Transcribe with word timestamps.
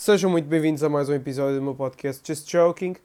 Sejam 0.00 0.30
muito 0.30 0.48
bem-vindos 0.48 0.82
a 0.82 0.88
mais 0.88 1.10
um 1.10 1.12
episódio 1.12 1.56
do 1.56 1.62
meu 1.62 1.74
podcast 1.74 2.26
Just 2.26 2.50
Joking. 2.50 2.96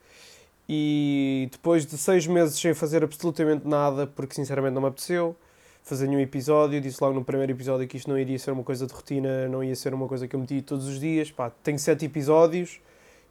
E 0.68 1.50
depois 1.52 1.86
de 1.86 1.98
seis 1.98 2.26
meses 2.26 2.58
sem 2.58 2.74
fazer 2.74 3.04
absolutamente 3.04 3.68
nada, 3.68 4.08
porque 4.08 4.34
sinceramente 4.34 4.76
não 4.76 4.82
me 4.82 4.88
apeteceu 4.88 5.36
fazer 5.84 6.08
nenhum 6.08 6.22
episódio, 6.22 6.80
disse 6.80 7.04
logo 7.04 7.14
no 7.14 7.26
primeiro 7.26 7.52
episódio 7.52 7.86
que 7.86 7.98
isto 7.98 8.10
não 8.10 8.18
iria 8.18 8.40
ser 8.40 8.52
uma 8.52 8.64
coisa 8.64 8.88
de 8.88 8.94
rotina, 8.94 9.46
não 9.50 9.62
ia 9.62 9.76
ser 9.76 9.94
uma 9.94 10.08
coisa 10.08 10.26
que 10.26 10.38
eu 10.38 10.40
meti 10.40 10.62
todos 10.62 10.88
os 10.88 10.98
dias. 10.98 11.30
Pá, 11.30 11.50
tenho 11.50 11.78
sete 11.78 12.06
episódios 12.06 12.80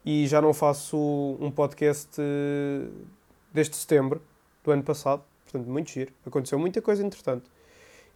e 0.04 0.26
já 0.26 0.42
não 0.42 0.52
faço 0.52 0.98
um 1.40 1.50
podcast 1.50 2.20
eh, 2.20 2.86
desde 3.50 3.76
setembro 3.76 4.20
do 4.62 4.72
ano 4.72 4.82
passado. 4.82 5.22
Portanto, 5.44 5.66
muito 5.70 5.90
giro. 5.90 6.12
Aconteceu 6.26 6.58
muita 6.58 6.82
coisa 6.82 7.02
entretanto. 7.02 7.50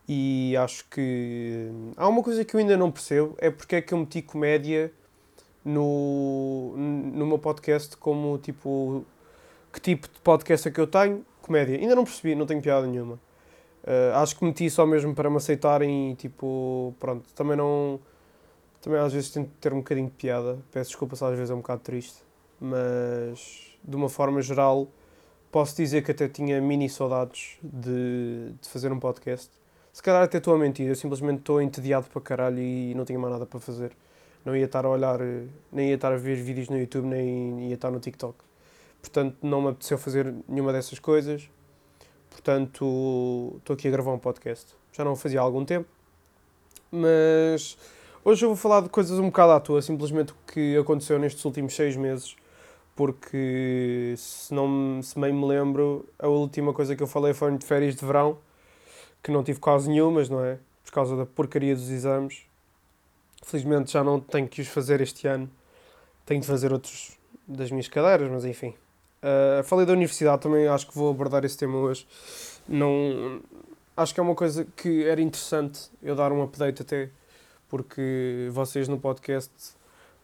E 0.06 0.54
acho 0.58 0.84
que 0.90 1.70
há 1.96 2.06
uma 2.06 2.22
coisa 2.22 2.44
que 2.44 2.54
eu 2.54 2.60
ainda 2.60 2.76
não 2.76 2.90
percebo, 2.90 3.34
é 3.38 3.50
porque 3.50 3.76
é 3.76 3.80
que 3.80 3.94
eu 3.94 3.98
meti 3.98 4.20
comédia 4.20 4.92
no, 5.68 6.74
no 6.76 7.26
meu 7.26 7.38
podcast 7.38 7.96
como 7.96 8.38
tipo 8.38 9.04
que 9.72 9.80
tipo 9.80 10.08
de 10.08 10.18
podcast 10.20 10.66
é 10.66 10.70
que 10.70 10.80
eu 10.80 10.86
tenho? 10.86 11.24
Comédia. 11.42 11.78
Ainda 11.78 11.94
não 11.94 12.04
percebi, 12.04 12.34
não 12.34 12.46
tenho 12.46 12.62
piada 12.62 12.86
nenhuma. 12.86 13.14
Uh, 13.84 14.16
acho 14.16 14.36
que 14.36 14.44
meti 14.44 14.68
só 14.70 14.86
mesmo 14.86 15.14
para 15.14 15.30
me 15.30 15.36
aceitarem 15.36 16.12
e 16.12 16.14
tipo, 16.14 16.94
pronto, 16.98 17.28
também 17.34 17.56
não. 17.56 18.00
Também 18.80 18.98
às 19.00 19.12
vezes 19.12 19.30
tento 19.30 19.50
ter 19.60 19.72
um 19.72 19.78
bocadinho 19.78 20.08
de 20.08 20.14
piada. 20.14 20.58
Peço 20.72 20.90
desculpa 20.90 21.16
se 21.16 21.24
às 21.24 21.30
vezes 21.30 21.50
é 21.50 21.54
um 21.54 21.58
bocado 21.58 21.82
triste. 21.82 22.18
Mas 22.60 23.78
de 23.84 23.96
uma 23.96 24.08
forma 24.08 24.40
geral 24.40 24.88
posso 25.50 25.76
dizer 25.76 26.02
que 26.02 26.10
até 26.10 26.28
tinha 26.28 26.60
mini 26.60 26.88
saudades 26.88 27.58
de, 27.62 28.52
de 28.60 28.68
fazer 28.68 28.92
um 28.92 28.98
podcast. 28.98 29.50
Se 29.92 30.02
calhar 30.02 30.22
até 30.22 30.38
estou 30.38 30.54
a 30.54 30.58
mentir, 30.58 30.86
eu 30.86 30.94
simplesmente 30.94 31.40
estou 31.40 31.60
entediado 31.60 32.08
para 32.10 32.20
caralho 32.20 32.58
e 32.60 32.94
não 32.94 33.04
tinha 33.04 33.18
mais 33.18 33.32
nada 33.32 33.46
para 33.46 33.58
fazer 33.58 33.92
não 34.48 34.56
ia 34.56 34.64
estar 34.64 34.84
a 34.86 34.88
olhar, 34.88 35.18
nem 35.70 35.90
ia 35.90 35.94
estar 35.94 36.10
a 36.10 36.16
ver 36.16 36.36
vídeos 36.36 36.70
no 36.70 36.78
YouTube, 36.78 37.06
nem 37.06 37.68
ia 37.68 37.74
estar 37.74 37.90
no 37.90 38.00
TikTok. 38.00 38.34
Portanto, 39.00 39.36
não 39.42 39.60
me 39.60 39.68
apeteceu 39.68 39.98
fazer 39.98 40.34
nenhuma 40.48 40.72
dessas 40.72 40.98
coisas. 40.98 41.50
Portanto, 42.30 43.54
estou 43.58 43.74
aqui 43.74 43.88
a 43.88 43.90
gravar 43.90 44.12
um 44.12 44.18
podcast. 44.18 44.74
Já 44.92 45.04
não 45.04 45.12
o 45.12 45.16
fazia 45.16 45.38
há 45.38 45.42
algum 45.42 45.64
tempo. 45.64 45.86
Mas 46.90 47.76
hoje 48.24 48.44
eu 48.44 48.48
vou 48.48 48.56
falar 48.56 48.80
de 48.80 48.88
coisas 48.88 49.18
um 49.18 49.26
bocado 49.26 49.52
à 49.52 49.60
toa, 49.60 49.82
simplesmente 49.82 50.32
o 50.32 50.36
que 50.50 50.76
aconteceu 50.78 51.18
nestes 51.18 51.44
últimos 51.44 51.74
seis 51.74 51.94
meses. 51.94 52.34
Porque, 52.96 54.14
se, 54.16 54.52
não, 54.52 55.00
se 55.02 55.18
bem 55.20 55.32
me 55.32 55.46
lembro, 55.46 56.08
a 56.18 56.26
última 56.26 56.72
coisa 56.72 56.96
que 56.96 57.02
eu 57.02 57.06
falei 57.06 57.34
foi 57.34 57.56
de 57.56 57.66
férias 57.66 57.94
de 57.94 58.04
verão, 58.04 58.38
que 59.22 59.30
não 59.30 59.44
tive 59.44 59.60
quase 59.60 59.90
nenhumas, 59.90 60.28
não 60.28 60.42
é? 60.42 60.58
Por 60.84 60.92
causa 60.92 61.16
da 61.16 61.26
porcaria 61.26 61.76
dos 61.76 61.90
exames. 61.90 62.47
Felizmente 63.42 63.92
já 63.92 64.04
não 64.04 64.20
tenho 64.20 64.48
que 64.48 64.60
os 64.60 64.68
fazer 64.68 65.00
este 65.00 65.26
ano. 65.26 65.50
Tenho 66.26 66.40
de 66.40 66.46
fazer 66.46 66.72
outros 66.72 67.16
das 67.46 67.70
minhas 67.70 67.88
cadeiras, 67.88 68.30
mas 68.30 68.44
enfim. 68.44 68.74
Uh, 69.22 69.64
falei 69.64 69.86
da 69.86 69.92
universidade 69.92 70.42
também, 70.42 70.68
acho 70.68 70.86
que 70.86 70.94
vou 70.94 71.10
abordar 71.10 71.44
esse 71.44 71.56
tema 71.56 71.78
hoje. 71.78 72.06
Não, 72.68 73.40
acho 73.96 74.14
que 74.14 74.20
é 74.20 74.22
uma 74.22 74.34
coisa 74.34 74.66
que 74.76 75.04
era 75.04 75.20
interessante 75.20 75.90
eu 76.02 76.14
dar 76.14 76.30
um 76.30 76.42
update 76.42 76.82
até, 76.82 77.10
porque 77.68 78.48
vocês 78.52 78.86
no 78.86 78.98
podcast, 78.98 79.52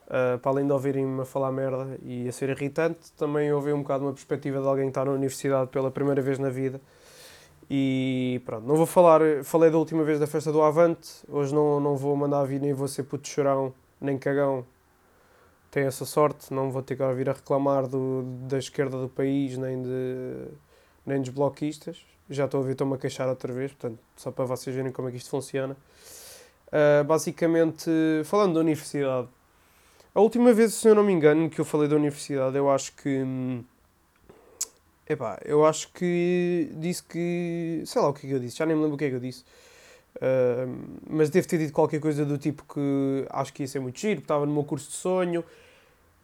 uh, 0.06 0.38
para 0.38 0.50
além 0.52 0.66
de 0.66 0.72
ouvirem-me 0.72 1.22
a 1.22 1.24
falar 1.24 1.50
merda 1.50 1.98
e 2.02 2.28
a 2.28 2.32
ser 2.32 2.50
irritante, 2.50 3.10
também 3.16 3.52
ouvem 3.52 3.72
um 3.72 3.82
bocado 3.82 4.04
uma 4.04 4.12
perspectiva 4.12 4.60
de 4.60 4.66
alguém 4.66 4.84
que 4.84 4.90
está 4.90 5.04
na 5.04 5.12
universidade 5.12 5.70
pela 5.70 5.90
primeira 5.90 6.20
vez 6.20 6.38
na 6.38 6.50
vida 6.50 6.80
e 7.70 8.40
pronto, 8.44 8.66
não 8.66 8.76
vou 8.76 8.86
falar, 8.86 9.20
falei 9.42 9.70
da 9.70 9.78
última 9.78 10.04
vez 10.04 10.20
da 10.20 10.26
festa 10.26 10.52
do 10.52 10.62
Avante, 10.62 11.08
hoje 11.28 11.54
não, 11.54 11.80
não 11.80 11.96
vou 11.96 12.14
mandar 12.16 12.44
vir 12.44 12.60
nem 12.60 12.74
ser 12.86 13.04
puto 13.04 13.28
chorão, 13.28 13.74
nem 14.00 14.18
cagão. 14.18 14.64
Tenho 15.70 15.88
essa 15.88 16.04
sorte, 16.04 16.52
não 16.54 16.70
vou 16.70 16.82
ter 16.82 16.96
que 16.96 17.12
vir 17.14 17.28
a 17.28 17.32
reclamar 17.32 17.88
do, 17.88 18.22
da 18.46 18.58
esquerda 18.58 18.96
do 18.96 19.08
país, 19.08 19.56
nem, 19.58 19.82
de, 19.82 20.46
nem 21.04 21.20
dos 21.20 21.30
bloquistas. 21.30 22.04
Já 22.30 22.44
estou 22.44 22.60
a 22.60 22.64
ver, 22.64 22.72
estou-me 22.72 22.94
a 22.94 22.98
queixar 22.98 23.28
outra 23.28 23.52
vez, 23.52 23.72
portanto, 23.72 23.98
só 24.16 24.30
para 24.30 24.44
vocês 24.44 24.74
verem 24.74 24.92
como 24.92 25.08
é 25.08 25.10
que 25.10 25.16
isto 25.16 25.30
funciona. 25.30 25.76
Uh, 26.68 27.04
basicamente, 27.04 27.90
falando 28.24 28.54
da 28.54 28.60
universidade, 28.60 29.28
a 30.14 30.20
última 30.20 30.52
vez, 30.52 30.74
se 30.74 30.88
eu 30.88 30.94
não 30.94 31.02
me 31.02 31.12
engano, 31.12 31.50
que 31.50 31.60
eu 31.60 31.64
falei 31.64 31.88
da 31.88 31.96
universidade, 31.96 32.56
eu 32.56 32.70
acho 32.70 32.94
que. 32.94 33.22
Hum, 33.22 33.64
Epá, 35.06 35.38
eu 35.44 35.66
acho 35.66 35.92
que 35.92 36.70
disse 36.76 37.02
que. 37.02 37.82
Sei 37.84 38.00
lá 38.00 38.08
o 38.08 38.14
que 38.14 38.26
é 38.26 38.30
que 38.30 38.34
eu 38.34 38.40
disse, 38.40 38.56
já 38.56 38.64
nem 38.64 38.74
me 38.74 38.82
lembro 38.82 38.96
o 38.96 38.98
que 38.98 39.04
é 39.04 39.10
que 39.10 39.16
eu 39.16 39.20
disse. 39.20 39.44
Uh, 40.16 40.98
mas 41.08 41.28
devo 41.28 41.46
ter 41.46 41.58
dito 41.58 41.72
qualquer 41.72 42.00
coisa 42.00 42.24
do 42.24 42.38
tipo 42.38 42.64
que 42.72 43.26
acho 43.30 43.52
que 43.52 43.64
ia 43.64 43.66
ser 43.66 43.80
muito 43.80 43.98
giro, 43.98 44.20
estava 44.20 44.46
no 44.46 44.52
meu 44.52 44.64
curso 44.64 44.90
de 44.90 44.96
sonho. 44.96 45.44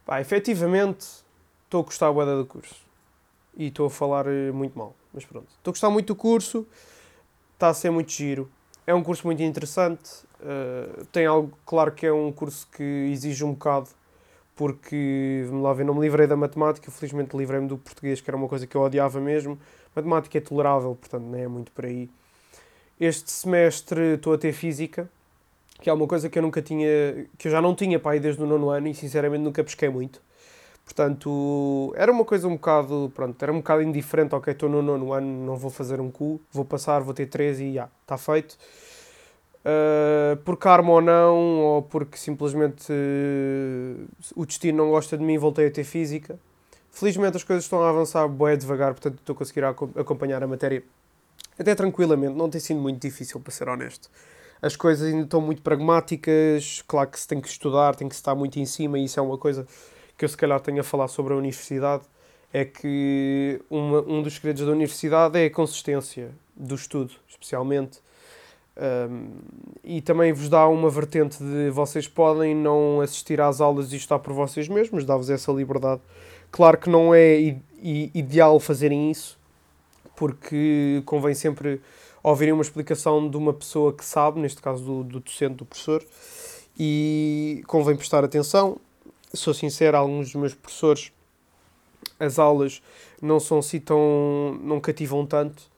Pá, 0.06 0.20
efetivamente, 0.20 1.06
estou 1.64 1.82
a 1.82 1.84
gostar 1.84 2.12
bué 2.12 2.24
do 2.24 2.46
curso. 2.46 2.76
E 3.56 3.66
estou 3.66 3.86
a 3.86 3.90
falar 3.90 4.26
eh, 4.26 4.50
muito 4.52 4.78
mal, 4.78 4.94
mas 5.12 5.24
pronto. 5.24 5.48
Estou 5.58 5.72
a 5.72 5.74
gostar 5.74 5.90
muito 5.90 6.06
do 6.06 6.14
curso, 6.14 6.66
está 7.54 7.68
a 7.68 7.74
ser 7.74 7.90
muito 7.90 8.12
giro. 8.12 8.50
É 8.86 8.94
um 8.94 9.02
curso 9.02 9.26
muito 9.26 9.42
interessante. 9.42 10.24
Uh, 10.40 11.04
tem 11.06 11.26
algo, 11.26 11.52
claro 11.66 11.92
que 11.92 12.06
é 12.06 12.12
um 12.12 12.32
curso 12.32 12.66
que 12.72 12.82
exige 12.82 13.44
um 13.44 13.52
bocado 13.52 13.90
porque, 14.60 15.42
vamos 15.46 15.62
lá 15.62 15.72
ver, 15.72 15.84
não 15.84 15.94
me 15.94 16.02
livrei 16.02 16.26
da 16.26 16.36
matemática, 16.36 16.90
felizmente 16.90 17.34
livrei-me 17.34 17.66
do 17.66 17.78
português, 17.78 18.20
que 18.20 18.28
era 18.28 18.36
uma 18.36 18.46
coisa 18.46 18.66
que 18.66 18.76
eu 18.76 18.82
odiava 18.82 19.18
mesmo. 19.18 19.58
Matemática 19.96 20.36
é 20.36 20.40
tolerável, 20.42 20.94
portanto, 20.94 21.22
não 21.22 21.38
é 21.38 21.48
muito 21.48 21.72
por 21.72 21.86
aí. 21.86 22.10
Este 23.00 23.30
semestre 23.30 24.16
estou 24.16 24.34
a 24.34 24.36
ter 24.36 24.52
física, 24.52 25.08
que 25.80 25.88
é 25.88 25.92
uma 25.94 26.06
coisa 26.06 26.28
que 26.28 26.38
eu 26.38 26.42
nunca 26.42 26.60
tinha, 26.60 27.26
que 27.38 27.48
eu 27.48 27.52
já 27.52 27.62
não 27.62 27.74
tinha 27.74 27.98
aí 28.04 28.20
desde 28.20 28.42
o 28.42 28.46
nono 28.46 28.68
ano 28.68 28.88
e 28.88 28.94
sinceramente 28.94 29.42
nunca 29.42 29.64
pesquei 29.64 29.88
muito. 29.88 30.20
Portanto, 30.84 31.94
era 31.96 32.12
uma 32.12 32.26
coisa 32.26 32.46
um 32.46 32.56
bocado, 32.56 33.10
pronto, 33.14 33.42
era 33.42 33.50
um 33.50 33.60
bocado 33.60 33.80
indiferente, 33.80 34.34
ok, 34.34 34.52
estou 34.52 34.68
no 34.68 34.82
nono 34.82 35.14
ano, 35.14 35.46
não 35.46 35.56
vou 35.56 35.70
fazer 35.70 36.02
um 36.02 36.10
cu, 36.10 36.38
vou 36.52 36.66
passar, 36.66 37.00
vou 37.00 37.14
ter 37.14 37.24
três 37.24 37.58
e 37.60 37.72
já, 37.72 37.88
está 38.02 38.18
feito. 38.18 38.58
Uh, 39.62 40.36
por 40.38 40.56
karma 40.56 40.90
ou 40.90 41.02
não, 41.02 41.36
ou 41.60 41.82
porque 41.82 42.16
simplesmente 42.16 42.90
uh, 42.90 44.08
o 44.34 44.46
destino 44.46 44.78
não 44.78 44.90
gosta 44.90 45.18
de 45.18 45.22
mim, 45.22 45.36
voltei 45.36 45.66
a 45.66 45.70
ter 45.70 45.84
física. 45.84 46.38
Felizmente 46.90 47.36
as 47.36 47.44
coisas 47.44 47.64
estão 47.64 47.82
a 47.82 47.90
avançar 47.90 48.26
bem 48.26 48.56
devagar, 48.56 48.92
portanto 48.94 49.18
estou 49.18 49.34
a 49.34 49.36
conseguir 49.36 49.64
acompanhar 49.64 50.42
a 50.42 50.46
matéria 50.46 50.82
até 51.58 51.74
tranquilamente. 51.74 52.34
Não 52.34 52.48
tem 52.48 52.60
sido 52.60 52.80
muito 52.80 53.00
difícil, 53.00 53.38
para 53.38 53.52
ser 53.52 53.68
honesto. 53.68 54.10
As 54.62 54.76
coisas 54.76 55.06
ainda 55.06 55.24
estão 55.24 55.40
muito 55.40 55.62
pragmáticas, 55.62 56.82
claro 56.86 57.10
que 57.10 57.20
se 57.20 57.28
tem 57.28 57.40
que 57.40 57.48
estudar, 57.48 57.94
tem 57.94 58.08
que 58.08 58.14
estar 58.14 58.34
muito 58.34 58.58
em 58.58 58.66
cima, 58.66 58.98
e 58.98 59.04
isso 59.04 59.20
é 59.20 59.22
uma 59.22 59.38
coisa 59.38 59.66
que 60.16 60.24
eu 60.24 60.28
se 60.28 60.36
calhar 60.36 60.60
tenho 60.60 60.80
a 60.80 60.84
falar 60.84 61.08
sobre 61.08 61.34
a 61.34 61.36
universidade. 61.36 62.04
É 62.52 62.64
que 62.64 63.62
uma, 63.70 64.00
um 64.00 64.22
dos 64.22 64.34
segredos 64.34 64.66
da 64.66 64.72
universidade 64.72 65.38
é 65.38 65.46
a 65.46 65.50
consistência 65.50 66.30
do 66.56 66.74
estudo, 66.74 67.12
especialmente 67.28 68.00
um, 68.80 69.28
e 69.84 70.00
também 70.00 70.32
vos 70.32 70.48
dá 70.48 70.66
uma 70.66 70.88
vertente 70.88 71.36
de 71.36 71.68
vocês 71.68 72.08
podem 72.08 72.54
não 72.54 73.02
assistir 73.02 73.38
às 73.38 73.60
aulas 73.60 73.92
e 73.92 73.96
estar 73.96 74.18
por 74.18 74.32
vocês 74.32 74.68
mesmos, 74.68 75.04
dá-vos 75.04 75.28
essa 75.28 75.52
liberdade. 75.52 76.00
Claro 76.50 76.78
que 76.78 76.88
não 76.88 77.14
é 77.14 77.58
ideal 77.82 78.58
fazerem 78.58 79.10
isso, 79.10 79.38
porque 80.16 81.02
convém 81.04 81.34
sempre 81.34 81.80
ouvirem 82.22 82.54
uma 82.54 82.62
explicação 82.62 83.28
de 83.28 83.36
uma 83.36 83.52
pessoa 83.52 83.92
que 83.92 84.04
sabe, 84.04 84.40
neste 84.40 84.62
caso 84.62 84.82
do, 84.82 85.04
do 85.04 85.20
docente, 85.20 85.56
do 85.56 85.66
professor, 85.66 86.02
e 86.78 87.62
convém 87.66 87.94
prestar 87.96 88.24
atenção. 88.24 88.78
Sou 89.34 89.52
sincero, 89.52 89.98
alguns 89.98 90.32
dos 90.32 90.34
meus 90.36 90.54
professores, 90.54 91.12
as 92.18 92.38
aulas 92.38 92.82
não 93.20 93.38
são 93.38 93.58
assim 93.58 93.78
tão. 93.78 94.58
não 94.62 94.80
cativam 94.80 95.26
tanto 95.26 95.70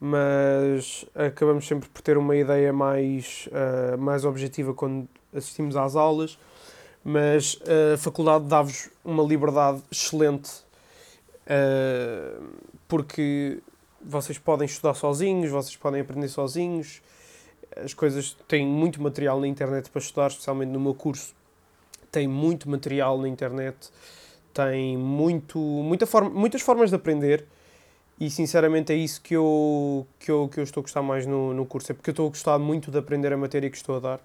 mas 0.00 1.04
acabamos 1.14 1.66
sempre 1.66 1.88
por 1.88 2.00
ter 2.02 2.16
uma 2.16 2.36
ideia 2.36 2.72
mais, 2.72 3.48
uh, 3.48 3.98
mais 3.98 4.24
objetiva 4.24 4.72
quando 4.72 5.08
assistimos 5.34 5.76
às 5.76 5.96
aulas. 5.96 6.38
Mas 7.04 7.58
a 7.94 7.96
faculdade 7.96 8.44
dá-vos 8.46 8.90
uma 9.04 9.22
liberdade 9.22 9.82
excelente 9.90 10.50
uh, 11.48 12.44
porque 12.86 13.60
vocês 14.00 14.38
podem 14.38 14.66
estudar 14.66 14.94
sozinhos, 14.94 15.50
vocês 15.50 15.76
podem 15.76 16.00
aprender 16.00 16.28
sozinhos. 16.28 17.02
As 17.76 17.94
coisas 17.94 18.36
têm 18.46 18.66
muito 18.66 19.02
material 19.02 19.40
na 19.40 19.46
internet 19.46 19.90
para 19.90 20.00
estudar, 20.00 20.28
especialmente 20.28 20.70
no 20.70 20.80
meu 20.80 20.94
curso. 20.94 21.34
Tem 22.10 22.26
muito 22.26 22.68
material 22.68 23.18
na 23.18 23.28
internet, 23.28 23.90
tem 24.54 24.96
muito, 24.96 25.58
muita 25.58 26.06
forma, 26.06 26.30
muitas 26.30 26.62
formas 26.62 26.90
de 26.90 26.96
aprender 26.96 27.44
e 28.20 28.30
sinceramente 28.30 28.92
é 28.92 28.96
isso 28.96 29.20
que 29.20 29.34
eu, 29.34 30.06
que 30.18 30.30
eu, 30.30 30.48
que 30.48 30.58
eu 30.58 30.64
estou 30.64 30.80
a 30.80 30.82
gostar 30.82 31.02
mais 31.02 31.24
no, 31.24 31.54
no 31.54 31.64
curso. 31.64 31.92
É 31.92 31.94
porque 31.94 32.10
eu 32.10 32.12
estou 32.12 32.26
a 32.26 32.30
gostar 32.30 32.58
muito 32.58 32.90
de 32.90 32.98
aprender 32.98 33.32
a 33.32 33.36
matéria 33.36 33.70
que 33.70 33.76
estou 33.76 33.96
a 33.96 34.00
dar. 34.00 34.20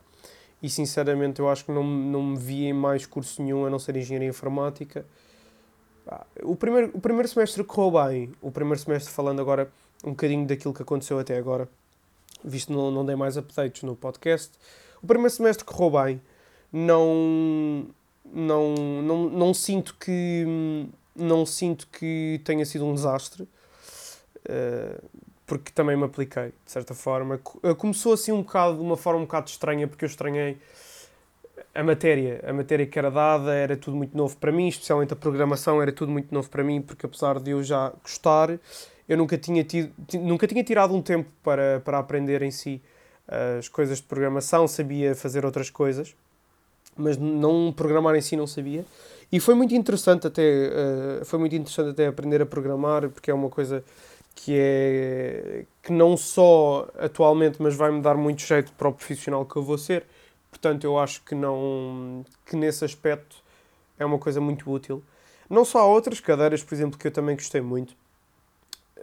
E 0.63 0.69
sinceramente 0.69 1.39
eu 1.39 1.49
acho 1.49 1.65
que 1.65 1.71
não, 1.71 1.83
não 1.83 2.23
me 2.23 2.37
vi 2.37 2.65
em 2.65 2.73
mais 2.73 3.05
curso 3.05 3.41
nenhum 3.43 3.65
a 3.65 3.69
não 3.69 3.77
ser 3.77 3.95
engenharia 3.95 4.29
informática. 4.29 5.05
O 6.41 6.55
primeiro, 6.55 6.91
o 6.93 6.99
primeiro 6.99 7.27
semestre 7.27 7.63
correu 7.63 8.03
bem. 8.03 8.31
O 8.41 8.51
primeiro 8.51 8.79
semestre, 8.79 9.13
falando 9.13 9.39
agora 9.39 9.71
um 10.03 10.11
bocadinho 10.11 10.47
daquilo 10.47 10.73
que 10.73 10.81
aconteceu 10.81 11.19
até 11.19 11.37
agora, 11.37 11.69
visto 12.43 12.73
não, 12.73 12.89
não 12.89 13.05
dei 13.05 13.15
mais 13.15 13.37
updates 13.37 13.83
no 13.83 13.95
podcast. 13.95 14.51
O 15.03 15.07
primeiro 15.07 15.29
semestre 15.29 15.63
correu 15.63 16.03
bem. 16.03 16.21
Não, 16.71 17.85
não, 18.25 18.73
não, 19.03 19.29
não 19.29 19.53
sinto 19.53 19.95
que 19.99 20.45
não 21.15 21.45
sinto 21.45 21.87
que 21.89 22.41
tenha 22.43 22.65
sido 22.65 22.85
um 22.85 22.95
desastre 22.95 23.47
porque 25.45 25.71
também 25.71 25.95
me 25.95 26.03
apliquei 26.03 26.53
de 26.65 26.71
certa 26.71 26.93
forma 26.93 27.39
começou 27.77 28.13
assim 28.13 28.31
um 28.31 28.41
bocado 28.41 28.75
de 28.75 28.81
uma 28.81 28.97
forma 28.97 29.19
um 29.19 29.23
bocado 29.23 29.49
estranha 29.49 29.87
porque 29.87 30.05
eu 30.05 30.07
estranhei 30.07 30.57
a 31.75 31.83
matéria 31.83 32.43
a 32.47 32.53
matéria 32.53 32.85
que 32.85 32.97
era 32.97 33.11
dada 33.11 33.53
era 33.53 33.75
tudo 33.75 33.97
muito 33.97 34.15
novo 34.15 34.37
para 34.37 34.51
mim 34.51 34.67
especialmente 34.67 35.13
a 35.13 35.15
programação 35.15 35.81
era 35.81 35.91
tudo 35.91 36.11
muito 36.11 36.33
novo 36.33 36.49
para 36.49 36.63
mim 36.63 36.81
porque 36.81 37.05
apesar 37.05 37.39
de 37.39 37.51
eu 37.51 37.63
já 37.63 37.91
gostar 38.01 38.57
eu 39.07 39.17
nunca 39.17 39.37
tinha 39.37 39.63
tido 39.63 39.91
nunca 40.13 40.47
tinha 40.47 40.63
tirado 40.63 40.93
um 40.93 41.01
tempo 41.01 41.29
para, 41.43 41.81
para 41.81 41.99
aprender 41.99 42.41
em 42.41 42.51
si 42.51 42.81
as 43.57 43.67
coisas 43.67 43.97
de 43.97 44.03
programação 44.03 44.67
sabia 44.67 45.15
fazer 45.15 45.45
outras 45.45 45.69
coisas 45.69 46.15
mas 46.95 47.17
não 47.17 47.73
programar 47.75 48.15
em 48.15 48.21
si 48.21 48.35
não 48.35 48.47
sabia. 48.47 48.85
E 49.31 49.39
foi 49.39 49.55
muito 49.55 49.73
interessante 49.73 50.27
até, 50.27 50.69
foi 51.25 51.39
muito 51.39 51.55
interessante 51.55 51.89
até 51.89 52.07
aprender 52.07 52.41
a 52.41 52.45
programar, 52.45 53.09
porque 53.09 53.31
é 53.31 53.33
uma 53.33 53.49
coisa 53.49 53.83
que 54.35 54.55
é 54.57 55.65
que 55.81 55.91
não 55.91 56.17
só 56.17 56.87
atualmente, 56.97 57.61
mas 57.61 57.75
vai 57.75 57.91
me 57.91 58.01
dar 58.01 58.15
muito 58.15 58.41
jeito 58.41 58.71
para 58.73 58.87
o 58.87 58.93
profissional 58.93 59.45
que 59.45 59.55
eu 59.55 59.63
vou 59.63 59.77
ser. 59.77 60.05
Portanto, 60.49 60.83
eu 60.83 60.97
acho 60.99 61.21
que 61.23 61.35
não 61.35 62.25
que 62.45 62.55
nesse 62.55 62.85
aspecto 62.85 63.37
é 63.97 64.05
uma 64.05 64.19
coisa 64.19 64.39
muito 64.39 64.69
útil. 64.71 65.03
Não 65.49 65.65
só 65.65 65.79
há 65.79 65.85
outras 65.85 66.19
cadeiras, 66.19 66.63
por 66.63 66.73
exemplo, 66.73 66.97
que 66.97 67.07
eu 67.07 67.11
também 67.11 67.35
gostei 67.35 67.61
muito. 67.61 67.95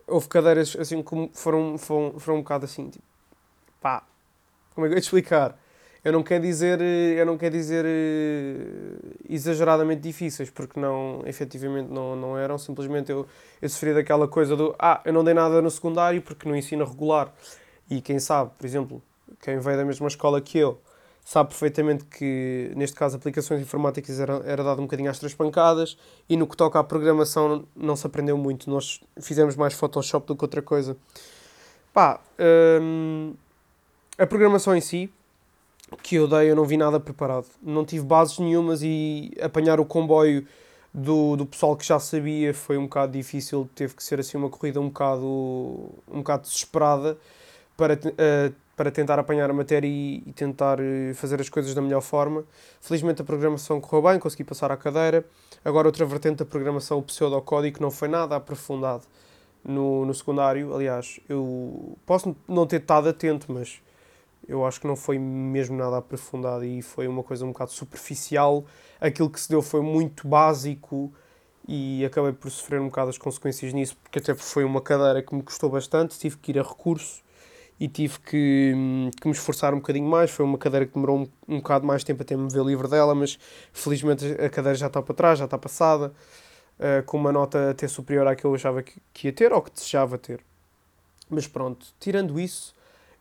Houve 0.07 0.29
cadeiras 0.29 0.77
assim 0.77 1.03
como 1.03 1.31
foram, 1.35 1.77
foram, 1.79 2.19
foram 2.19 2.39
um 2.39 2.43
bocado 2.43 2.65
assim, 2.65 2.89
tipo, 2.89 3.05
pá, 3.81 4.03
como 4.75 4.87
é 4.87 4.89
que 4.89 4.95
eu 4.95 4.97
ia 4.99 5.01
explicar? 5.01 5.59
Eu 6.03 6.13
não 6.13 6.23
quero 6.23 6.43
dizer, 6.43 6.81
eu 6.81 7.27
não 7.27 7.37
quero 7.37 7.55
dizer 7.55 7.85
uh, 7.85 9.17
exageradamente 9.29 10.01
difíceis, 10.01 10.49
porque 10.49 10.81
não, 10.81 11.23
efetivamente 11.27 11.91
não, 11.91 12.17
não 12.17 12.39
eram, 12.39 12.57
simplesmente 12.57 13.13
eu, 13.13 13.27
eu 13.61 13.69
sofri 13.69 13.93
daquela 13.93 14.27
coisa 14.27 14.57
do, 14.57 14.75
ah, 14.79 15.01
eu 15.05 15.13
não 15.13 15.23
dei 15.23 15.35
nada 15.35 15.61
no 15.61 15.71
secundário 15.71 16.23
porque 16.23 16.49
não 16.49 16.57
ensino 16.57 16.85
regular. 16.85 17.33
E 17.91 18.01
quem 18.01 18.19
sabe, 18.19 18.51
por 18.57 18.65
exemplo, 18.65 19.03
quem 19.43 19.59
veio 19.59 19.77
da 19.77 19.85
mesma 19.85 20.09
escola 20.09 20.41
que 20.41 20.59
eu, 20.59 20.81
sabe 21.25 21.51
perfeitamente 21.51 22.05
que, 22.05 22.73
neste 22.75 22.97
caso, 22.97 23.17
aplicações 23.17 23.61
informáticas 23.61 24.19
era, 24.19 24.43
era 24.45 24.65
dado 24.65 24.81
um 24.81 24.85
bocadinho 24.85 25.11
às 25.11 25.19
três 25.19 25.35
pancadas 25.35 25.99
e 26.29 26.37
no 26.37 26.47
que 26.47 26.57
toca 26.57 26.79
à 26.79 26.85
programação 26.85 27.65
não 27.77 27.95
se 27.95 28.07
aprendeu 28.07 28.39
muito. 28.39 28.71
Nós 28.71 29.01
fizemos 29.21 29.55
mais 29.55 29.75
Photoshop 29.75 30.27
do 30.27 30.37
que 30.37 30.45
outra 30.45 30.63
coisa. 30.63 30.97
Pá, 31.93 32.21
hum, 32.81 33.35
a 34.17 34.27
programação 34.27 34.75
em 34.75 34.81
si, 34.81 35.13
que 36.03 36.17
eu 36.17 36.29
dei, 36.29 36.51
eu 36.51 36.57
não 36.57 36.65
vi 36.65 36.77
nada 36.77 36.99
preparado. 37.01 37.47
Não 37.63 37.85
tive 37.85 38.05
bases 38.05 38.39
nenhumas 38.39 38.83
e 38.83 39.33
apanhar 39.41 39.81
o 39.81 39.85
comboio 39.85 40.47
do, 40.93 41.37
do 41.37 41.47
pessoal 41.47 41.77
que 41.77 41.87
já 41.87 41.99
sabia 41.99 42.53
foi 42.53 42.77
um 42.77 42.85
bocado 42.85 43.13
difícil. 43.13 43.69
Teve 43.75 43.95
que 43.95 44.03
ser 44.03 44.21
assim 44.21 44.37
uma 44.37 44.49
corrida 44.49 44.81
um 44.81 44.89
bocado, 44.89 45.27
um 46.09 46.19
bocado 46.19 46.43
desesperada 46.43 47.17
para, 47.77 47.95
uh, 47.95 48.55
para 48.77 48.91
tentar 48.91 49.19
apanhar 49.19 49.51
a 49.51 49.53
matéria 49.53 49.87
e, 49.87 50.23
e, 50.27 50.33
tentar 50.33 50.79
eh, 50.81 51.13
fazer 51.15 51.41
as 51.41 51.49
coisas 51.49 51.75
da 51.75 51.83
melhor 51.83 52.01
forma. 52.01 52.45
Felizmente 52.81 53.23
a 53.23 53.25
programação 53.25 53.81
correu 53.81 54.11
bem, 54.11 54.19
consegui 54.19 54.45
passar 54.45 54.71
à 54.73 54.77
cadeira. 54.77 55.25
Agora 55.65 55.87
outra 55.89 56.05
vertente 56.07 56.37
da 56.37 56.45
programação, 56.45 56.99
o 56.99 57.03
pseudocódigo, 57.03 57.81
não 57.81 57.91
foi 57.91 58.09
nada 58.09 58.37
aprofundado 58.37 59.05
no, 59.65 60.07
no 60.07 60.15
secundário. 60.15 60.75
Aliás, 60.75 61.21
eu 61.29 61.97
posso 62.07 62.35
não 62.49 62.67
ter 62.67 62.81
estado 62.81 63.09
atento, 63.09 63.53
mas 63.53 63.81
eu 64.51 64.67
acho 64.67 64.81
que 64.81 64.87
não 64.87 64.97
foi 64.97 65.17
mesmo 65.17 65.77
nada 65.77 65.99
aprofundado 65.99 66.65
e 66.65 66.83
foi 66.83 67.07
uma 67.07 67.23
coisa 67.23 67.45
um 67.45 67.53
bocado 67.53 67.71
superficial. 67.71 68.65
Aquilo 69.01 69.31
que 69.31 69.41
se 69.41 69.49
deu 69.49 69.63
foi 69.63 69.81
muito 69.81 70.27
básico 70.27 71.13
e 71.69 72.05
acabei 72.05 72.33
por 72.33 72.51
sofrer 72.51 72.81
um 72.81 72.87
bocado 72.87 73.11
as 73.11 73.19
consequências 73.19 73.73
nisso, 73.73 73.97
porque 74.03 74.19
até 74.19 74.35
foi 74.35 74.65
uma 74.65 74.81
cadeira 74.81 75.23
que 75.23 75.33
me 75.33 75.43
custou 75.43 75.71
bastante, 75.71 76.19
tive 76.19 76.37
que 76.37 76.51
ir 76.51 76.59
a 76.59 76.65
recurso 76.65 77.23
e 77.79 77.87
tive 77.87 78.19
que, 78.19 78.75
que 79.21 79.29
me 79.29 79.33
esforçar 79.33 79.73
um 79.73 79.77
bocadinho 79.77 80.09
mais. 80.09 80.33
Foi 80.33 80.45
uma 80.45 80.59
cadeira 80.59 80.85
que 80.85 80.95
demorou 80.95 81.21
um, 81.21 81.29
um 81.49 81.59
bocado 81.59 81.87
mais 81.87 82.03
tempo 82.03 82.23
até 82.23 82.37
me 82.37 82.51
ver 82.51 82.65
livre 82.65 82.89
dela, 82.89 83.15
mas 83.15 83.39
felizmente 83.73 84.27
a 84.33 84.51
cadeira 84.51 84.75
já 84.75 84.89
está 84.89 85.01
para 85.01 85.15
trás, 85.15 85.39
já 85.39 85.45
está 85.45 85.57
passada, 85.57 86.13
uh, 86.79 87.05
com 87.07 87.19
uma 87.19 87.31
nota 87.31 87.71
até 87.71 87.87
superior 87.87 88.27
à 88.27 88.35
que 88.35 88.45
eu 88.45 88.53
achava 88.53 88.83
que, 88.83 89.01
que 89.15 89.29
ia 89.29 89.33
ter 89.33 89.53
ou 89.53 89.63
que 89.63 89.71
desejava 89.71 90.19
ter. 90.19 90.41
Mas 91.29 91.47
pronto, 91.47 91.87
tirando 92.01 92.41
isso, 92.41 92.75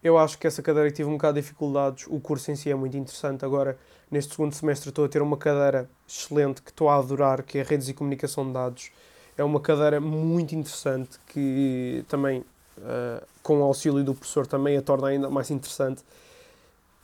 eu 0.03 0.17
acho 0.17 0.37
que 0.37 0.47
essa 0.47 0.61
cadeira 0.61 0.89
tive 0.89 1.09
um 1.09 1.13
bocado 1.13 1.35
de 1.35 1.41
dificuldades. 1.41 2.05
O 2.07 2.19
curso 2.19 2.51
em 2.51 2.55
si 2.55 2.71
é 2.71 2.75
muito 2.75 2.95
interessante. 2.95 3.43
Agora, 3.43 3.77
neste 4.09 4.31
segundo 4.31 4.53
semestre, 4.53 4.89
estou 4.89 5.05
a 5.05 5.09
ter 5.09 5.21
uma 5.21 5.37
cadeira 5.37 5.89
excelente 6.07 6.61
que 6.61 6.71
estou 6.71 6.89
a 6.89 6.95
adorar, 6.95 7.43
que 7.43 7.57
é 7.57 7.63
Redes 7.63 7.89
e 7.89 7.93
Comunicação 7.93 8.45
de 8.47 8.53
Dados. 8.53 8.91
É 9.37 9.43
uma 9.43 9.59
cadeira 9.59 9.99
muito 9.99 10.55
interessante 10.55 11.19
que 11.27 12.05
também, 12.07 12.39
uh, 12.77 13.25
com 13.43 13.59
o 13.59 13.63
auxílio 13.63 14.03
do 14.03 14.13
professor, 14.13 14.47
também 14.47 14.77
a 14.77 14.81
torna 14.81 15.07
ainda 15.07 15.29
mais 15.29 15.51
interessante. 15.51 16.01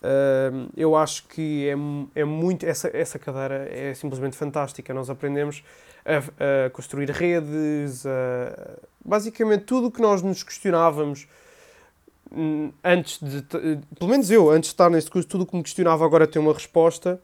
Uh, 0.01 0.69
eu 0.77 0.95
acho 0.95 1.27
que 1.27 1.67
é, 1.67 2.21
é 2.21 2.23
muito. 2.23 2.65
Essa, 2.65 2.89
essa 2.95 3.19
cadeira 3.19 3.67
é 3.69 3.93
simplesmente 3.93 4.37
fantástica. 4.37 4.93
Nós 4.93 5.09
aprendemos 5.09 5.63
a, 6.05 6.65
a 6.65 6.69
construir 6.69 7.09
redes, 7.09 8.05
a, 8.05 8.77
basicamente 9.03 9.65
tudo 9.65 9.87
o 9.87 9.91
que 9.91 10.01
nós 10.01 10.21
nos 10.21 10.43
questionávamos 10.43 11.27
antes 12.83 13.19
de. 13.21 13.41
Pelo 13.97 14.09
menos 14.09 14.29
eu, 14.31 14.49
antes 14.49 14.69
de 14.69 14.73
estar 14.73 14.89
neste 14.89 15.09
curso, 15.09 15.27
tudo 15.27 15.43
o 15.43 15.47
que 15.47 15.55
me 15.55 15.63
questionava 15.63 16.05
agora 16.05 16.27
tem 16.27 16.41
uma 16.41 16.53
resposta. 16.53 17.21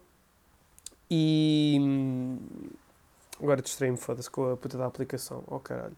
E. 1.09 1.77
Hum, 1.81 2.38
agora 3.42 3.62
distraí-me, 3.62 3.98
foda-se, 3.98 4.30
com 4.30 4.51
a 4.51 4.57
puta 4.57 4.77
da 4.77 4.86
aplicação. 4.86 5.44
Oh 5.48 5.59
caralho. 5.59 5.95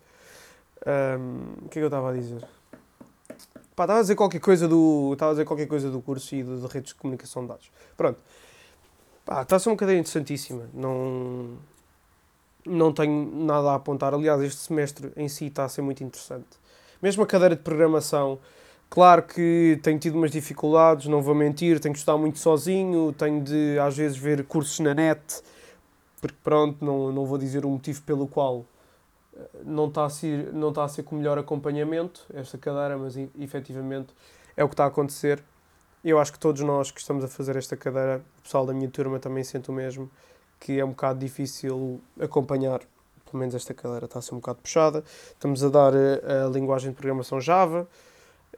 Um, 0.85 1.65
o 1.65 1.69
que 1.69 1.79
é 1.79 1.81
que 1.81 1.83
eu 1.83 1.88
estava 1.88 2.09
a 2.09 2.13
dizer? 2.13 2.44
Pá, 3.75 3.83
estava 3.85 4.00
a 4.00 4.01
dizer 4.01 4.15
qualquer 4.15 4.39
coisa 4.39 4.67
do. 4.67 5.11
Estava 5.13 5.31
a 5.31 5.33
dizer 5.33 5.45
qualquer 5.45 5.67
coisa 5.67 5.89
do 5.89 6.01
curso 6.01 6.35
e 6.35 6.44
de 6.44 6.67
redes 6.67 6.94
de 6.94 6.95
comunicação 6.95 7.44
de 7.44 7.50
dados. 7.50 7.71
Pronto. 7.95 8.19
Pá, 9.25 9.41
está 9.41 9.55
a 9.55 9.59
ser 9.59 9.69
uma 9.69 9.77
cadeira 9.77 10.00
interessantíssima. 10.00 10.69
Não. 10.73 11.57
Não 12.65 12.94
tenho 12.94 13.29
nada 13.45 13.71
a 13.71 13.75
apontar. 13.75 14.13
Aliás, 14.13 14.41
este 14.41 14.61
semestre 14.61 15.11
em 15.17 15.27
si 15.27 15.47
está 15.47 15.65
a 15.65 15.69
ser 15.69 15.81
muito 15.81 16.03
interessante. 16.03 16.47
Mesmo 17.01 17.21
a 17.23 17.27
cadeira 17.27 17.55
de 17.57 17.61
programação 17.61 18.39
Claro 18.93 19.23
que 19.23 19.79
tenho 19.81 19.97
tido 19.97 20.19
umas 20.19 20.29
dificuldades, 20.29 21.07
não 21.07 21.19
vou 21.19 21.33
mentir, 21.33 21.79
tenho 21.79 21.93
que 21.93 21.97
estudar 21.97 22.15
muito 22.15 22.37
sozinho, 22.37 23.11
tenho 23.11 23.41
de 23.41 23.79
às 23.79 23.97
vezes 23.97 24.15
ver 24.15 24.45
cursos 24.45 24.79
na 24.81 24.93
net, 24.93 25.41
porque 26.21 26.37
pronto, 26.43 26.85
não, 26.85 27.11
não 27.11 27.25
vou 27.25 27.39
dizer 27.39 27.65
o 27.65 27.71
motivo 27.71 28.03
pelo 28.03 28.27
qual 28.27 28.63
eh, 29.35 29.50
não 29.65 29.88
está 29.88 30.05
a 30.05 30.09
ser, 30.12 30.53
não 30.53 30.69
está 30.69 30.83
a 30.83 30.88
ser 30.88 31.01
com 31.01 31.15
o 31.15 31.17
melhor 31.17 31.39
acompanhamento 31.39 32.23
esta 32.35 32.55
cadeira, 32.55 32.95
mas 32.95 33.15
efetivamente 33.39 34.13
é 34.55 34.63
o 34.63 34.67
que 34.67 34.75
está 34.75 34.83
a 34.83 34.89
acontecer. 34.89 35.43
Eu 36.05 36.19
acho 36.19 36.31
que 36.31 36.38
todos 36.38 36.62
nós 36.62 36.91
que 36.91 37.00
estamos 37.00 37.23
a 37.23 37.27
fazer 37.27 37.55
esta 37.55 37.75
cadeira, 37.75 38.23
o 38.38 38.41
pessoal 38.43 38.63
da 38.63 38.73
minha 38.73 38.89
turma 38.89 39.17
também 39.17 39.43
sente 39.43 39.71
o 39.71 39.73
mesmo, 39.73 40.07
que 40.59 40.79
é 40.79 40.85
um 40.85 40.89
bocado 40.89 41.17
difícil 41.17 42.00
acompanhar. 42.19 42.81
Pelo 43.25 43.39
menos 43.39 43.55
esta 43.55 43.73
cadeira 43.73 44.05
está 44.05 44.19
a 44.19 44.21
ser 44.21 44.35
um 44.35 44.38
bocado 44.38 44.59
puxada. 44.62 45.03
Estamos 45.31 45.63
a 45.63 45.69
dar 45.69 45.95
a, 45.95 45.97
eh, 45.97 46.45
a 46.45 46.47
linguagem 46.47 46.91
de 46.91 46.95
programação 46.95 47.41
Java, 47.41 47.88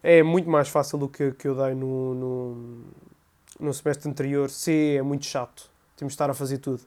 é 0.06 0.22
muito 0.22 0.48
mais 0.48 0.70
fácil 0.70 1.00
do 1.00 1.10
que 1.10 1.32
que 1.32 1.48
eu 1.48 1.56
dei 1.56 1.74
no, 1.74 2.14
no, 2.14 2.58
no 3.60 3.74
semestre 3.74 4.08
anterior. 4.08 4.52
C 4.52 4.98
é 5.00 5.02
muito 5.02 5.26
chato, 5.26 5.68
temos 5.98 6.12
de 6.12 6.16
estar 6.16 6.30
a 6.30 6.34
fazer 6.34 6.60
tudo. 6.60 6.82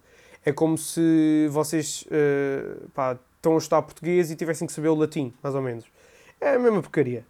É 0.44 0.52
como 0.52 0.78
se 0.78 1.48
vocês 1.50 2.04
uh, 2.06 2.88
pá, 2.90 3.18
estão 3.36 3.56
a 3.56 3.58
estudar 3.58 3.82
português 3.82 4.30
e 4.30 4.36
tivessem 4.36 4.68
que 4.68 4.72
saber 4.72 4.88
o 4.88 4.94
latim, 4.94 5.34
mais 5.42 5.52
ou 5.56 5.60
menos. 5.60 5.84
É 6.40 6.54
a 6.54 6.58
mesma 6.60 6.80
porcaria. 6.80 7.26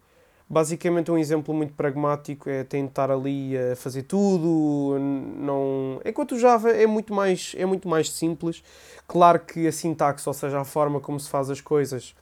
Basicamente, 0.46 1.10
um 1.10 1.16
exemplo 1.16 1.54
muito 1.54 1.72
pragmático 1.72 2.50
é 2.50 2.64
tentar 2.64 3.10
ali 3.10 3.56
a 3.56 3.74
fazer 3.74 4.02
tudo. 4.02 4.98
Não... 4.98 6.00
Enquanto 6.04 6.32
o 6.32 6.38
Java 6.38 6.70
é 6.70 6.86
muito, 6.86 7.14
mais, 7.14 7.54
é 7.56 7.64
muito 7.64 7.88
mais 7.88 8.10
simples. 8.10 8.62
Claro 9.06 9.40
que 9.40 9.66
a 9.66 9.72
sintaxe, 9.72 10.28
ou 10.28 10.34
seja, 10.34 10.60
a 10.60 10.64
forma 10.64 11.00
como 11.00 11.18
se 11.18 11.30
faz 11.30 11.48
as 11.50 11.60
coisas, 11.62 12.14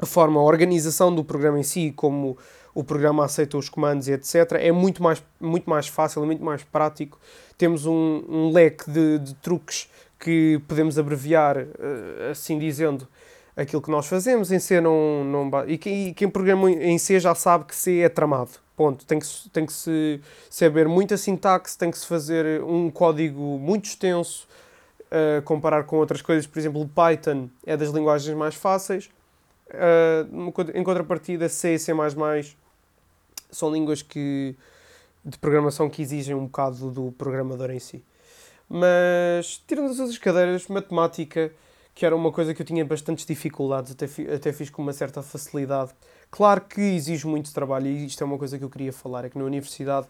a 0.00 0.06
forma, 0.06 0.40
a 0.40 0.42
organização 0.42 1.14
do 1.14 1.24
programa 1.24 1.58
em 1.58 1.64
si, 1.64 1.92
como 1.94 2.36
o 2.78 2.84
programa 2.84 3.24
aceita 3.24 3.58
os 3.58 3.68
comandos 3.68 4.06
e 4.06 4.12
etc., 4.12 4.52
é 4.52 4.70
muito 4.70 5.02
mais, 5.02 5.20
muito 5.40 5.68
mais 5.68 5.88
fácil, 5.88 6.24
muito 6.24 6.44
mais 6.44 6.62
prático. 6.62 7.18
Temos 7.56 7.86
um, 7.86 8.22
um 8.28 8.52
leque 8.52 8.88
de, 8.88 9.18
de, 9.18 9.34
truques 9.34 9.90
que 10.16 10.62
podemos 10.68 10.96
abreviar, 10.96 11.58
eh, 11.58 12.30
assim 12.30 12.56
dizendo, 12.56 13.08
aquilo 13.56 13.82
que 13.82 13.90
nós 13.90 14.06
fazemos. 14.06 14.52
Em 14.52 14.60
C 14.60 14.80
não. 14.80 15.24
não 15.24 15.50
e, 15.66 15.76
quem, 15.76 16.14
quem 16.14 16.28
programa 16.28 16.70
em 16.70 16.96
C 16.98 17.18
já 17.18 17.34
sabe 17.34 17.64
que 17.64 17.74
C 17.74 17.98
é 17.98 18.08
tramado. 18.08 18.52
Ponto. 18.76 19.04
Tem 19.04 19.18
que, 19.18 19.26
tem 19.52 19.66
que 19.66 19.72
se 19.72 20.20
saber 20.48 20.86
muita 20.86 21.16
sintaxe, 21.16 21.76
tem 21.76 21.90
que 21.90 21.98
se 21.98 22.06
fazer 22.06 22.62
um 22.62 22.92
código 22.92 23.58
muito 23.58 23.86
extenso, 23.86 24.46
uh, 25.06 25.42
comparar 25.42 25.82
com 25.82 25.96
outras 25.96 26.22
coisas. 26.22 26.46
Por 26.46 26.60
exemplo, 26.60 26.88
Python 26.94 27.48
é 27.66 27.76
das 27.76 27.88
linguagens 27.88 28.36
mais 28.36 28.54
fáceis. 28.54 29.10
Uh, 29.68 30.54
em 30.74 30.84
contrapartida, 30.84 31.48
C 31.48 31.74
e 31.74 31.78
C++ 31.80 31.92
são 33.50 33.72
línguas 33.72 34.02
que, 34.02 34.54
de 35.24 35.38
programação 35.38 35.88
que 35.88 36.02
exigem 36.02 36.34
um 36.34 36.46
bocado 36.46 36.90
do 36.90 37.12
programador 37.12 37.70
em 37.70 37.78
si. 37.78 38.04
Mas, 38.68 39.62
tirando 39.66 39.90
as 39.90 39.98
outras 39.98 40.18
cadeiras, 40.18 40.66
matemática, 40.68 41.50
que 41.94 42.04
era 42.04 42.14
uma 42.14 42.30
coisa 42.30 42.54
que 42.54 42.62
eu 42.62 42.66
tinha 42.66 42.84
bastantes 42.84 43.24
dificuldades, 43.24 43.92
até, 43.92 44.06
até 44.32 44.52
fiz 44.52 44.70
com 44.70 44.82
uma 44.82 44.92
certa 44.92 45.22
facilidade. 45.22 45.90
Claro 46.30 46.60
que 46.60 46.80
exige 46.80 47.26
muito 47.26 47.52
trabalho, 47.52 47.86
e 47.86 48.06
isto 48.06 48.22
é 48.22 48.26
uma 48.26 48.38
coisa 48.38 48.58
que 48.58 48.64
eu 48.64 48.70
queria 48.70 48.92
falar, 48.92 49.24
é 49.24 49.30
que 49.30 49.38
na 49.38 49.44
universidade 49.44 50.06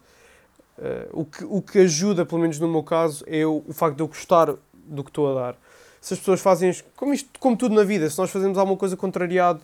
uh, 0.77 1.21
o, 1.21 1.25
que, 1.25 1.45
o 1.45 1.63
que 1.63 1.79
ajuda, 1.79 2.27
pelo 2.27 2.41
menos 2.41 2.59
no 2.59 2.69
meu 2.69 2.83
caso, 2.83 3.25
é 3.27 3.47
o, 3.47 3.65
o 3.67 3.73
facto 3.73 3.97
de 3.97 4.03
eu 4.03 4.09
gostar 4.09 4.55
do 4.75 5.05
que 5.05 5.11
estou 5.11 5.31
a 5.31 5.41
dar. 5.41 5.57
Se 6.01 6.15
as 6.15 6.21
pessoas 6.21 6.41
fazem, 6.41 6.75
como, 6.97 7.15
isto, 7.15 7.31
como 7.39 7.57
tudo 7.57 7.75
na 7.75 7.85
vida, 7.85 8.11
se 8.11 8.19
nós 8.19 8.31
fazemos 8.31 8.59
alguma 8.59 8.77
coisa 8.77 8.97
contrariado, 8.97 9.63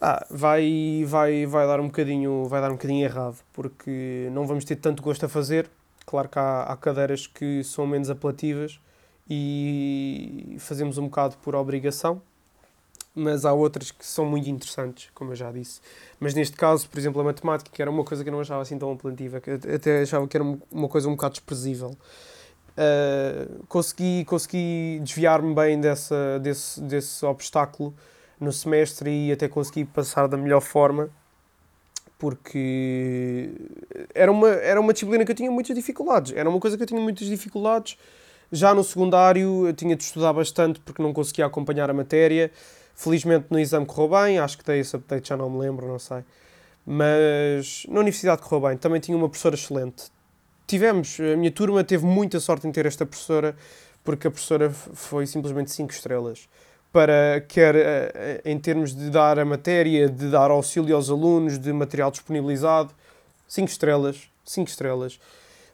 ah, 0.00 0.24
vai, 0.30 1.04
vai, 1.06 1.44
vai, 1.46 1.66
dar 1.66 1.80
um 1.80 1.86
bocadinho, 1.86 2.44
vai 2.44 2.60
dar 2.60 2.70
um 2.70 2.74
bocadinho 2.74 3.04
errado, 3.04 3.38
porque 3.52 4.28
não 4.32 4.46
vamos 4.46 4.64
ter 4.64 4.76
tanto 4.76 5.02
gosto 5.02 5.26
a 5.26 5.28
fazer. 5.28 5.68
Claro 6.06 6.28
que 6.28 6.38
há, 6.38 6.62
há 6.62 6.76
cadeiras 6.76 7.26
que 7.26 7.64
são 7.64 7.86
menos 7.86 8.08
apelativas 8.08 8.80
e 9.28 10.56
fazemos 10.60 10.98
um 10.98 11.04
bocado 11.04 11.36
por 11.38 11.54
obrigação, 11.54 12.22
mas 13.14 13.44
há 13.44 13.52
outras 13.52 13.90
que 13.90 14.06
são 14.06 14.24
muito 14.24 14.48
interessantes, 14.48 15.10
como 15.12 15.32
eu 15.32 15.36
já 15.36 15.50
disse. 15.50 15.80
Mas 16.20 16.32
neste 16.32 16.56
caso, 16.56 16.88
por 16.88 16.98
exemplo, 16.98 17.20
a 17.20 17.24
matemática, 17.24 17.70
que 17.72 17.82
era 17.82 17.90
uma 17.90 18.04
coisa 18.04 18.22
que 18.22 18.30
eu 18.30 18.32
não 18.32 18.40
achava 18.40 18.62
assim 18.62 18.78
tão 18.78 18.92
apelativa, 18.92 19.40
que 19.40 19.50
até 19.50 20.02
achava 20.02 20.28
que 20.28 20.36
era 20.36 20.44
uma 20.70 20.88
coisa 20.88 21.08
um 21.08 21.12
bocado 21.12 21.34
desprezível. 21.34 21.90
Uh, 22.78 23.64
consegui 23.66 24.24
consegui 24.24 25.00
desviar-me 25.02 25.52
bem 25.52 25.80
dessa, 25.80 26.38
desse, 26.38 26.80
desse 26.80 27.26
obstáculo 27.26 27.92
no 28.40 28.52
semestre 28.52 29.10
e 29.10 29.32
até 29.32 29.48
consegui 29.48 29.84
passar 29.84 30.26
da 30.28 30.36
melhor 30.36 30.60
forma 30.60 31.10
porque 32.18 33.50
era 34.12 34.30
uma, 34.30 34.48
era 34.48 34.80
uma 34.80 34.92
disciplina 34.92 35.24
que 35.24 35.30
eu 35.30 35.36
tinha 35.36 35.50
muitas 35.50 35.74
dificuldades. 35.74 36.32
Era 36.34 36.50
uma 36.50 36.58
coisa 36.58 36.76
que 36.76 36.82
eu 36.82 36.86
tinha 36.86 37.00
muitas 37.00 37.28
dificuldades. 37.28 37.96
Já 38.50 38.74
no 38.74 38.82
secundário 38.82 39.68
eu 39.68 39.72
tinha 39.72 39.94
de 39.94 40.02
estudar 40.02 40.32
bastante 40.32 40.80
porque 40.80 41.00
não 41.00 41.12
conseguia 41.12 41.46
acompanhar 41.46 41.88
a 41.88 41.94
matéria. 41.94 42.50
Felizmente 42.94 43.46
no 43.50 43.60
exame 43.60 43.86
correu 43.86 44.08
bem, 44.08 44.38
acho 44.40 44.58
que 44.58 44.64
dei 44.64 44.80
esse 44.80 44.96
update, 44.96 45.28
já 45.28 45.36
não 45.36 45.48
me 45.48 45.58
lembro, 45.58 45.86
não 45.86 46.00
sei. 46.00 46.24
Mas 46.84 47.86
na 47.88 48.00
universidade 48.00 48.42
correu 48.42 48.68
bem, 48.68 48.76
também 48.76 49.00
tinha 49.00 49.16
uma 49.16 49.28
professora 49.28 49.54
excelente. 49.54 50.06
Tivemos, 50.66 51.18
a 51.20 51.36
minha 51.36 51.52
turma 51.52 51.84
teve 51.84 52.04
muita 52.04 52.40
sorte 52.40 52.66
em 52.66 52.72
ter 52.72 52.84
esta 52.84 53.06
professora, 53.06 53.54
porque 54.02 54.26
a 54.26 54.30
professora 54.30 54.70
foi 54.70 55.26
simplesmente 55.26 55.70
5 55.70 55.92
estrelas 55.92 56.48
para 56.92 57.44
quer 57.46 57.74
eh, 57.76 58.42
em 58.44 58.58
termos 58.58 58.94
de 58.94 59.10
dar 59.10 59.38
a 59.38 59.44
matéria, 59.44 60.08
de 60.08 60.30
dar 60.30 60.50
auxílio 60.50 60.94
aos 60.96 61.10
alunos, 61.10 61.58
de 61.58 61.72
material 61.72 62.10
disponibilizado, 62.10 62.92
5 63.46 63.68
estrelas, 63.68 64.30
5 64.44 64.68
estrelas. 64.68 65.20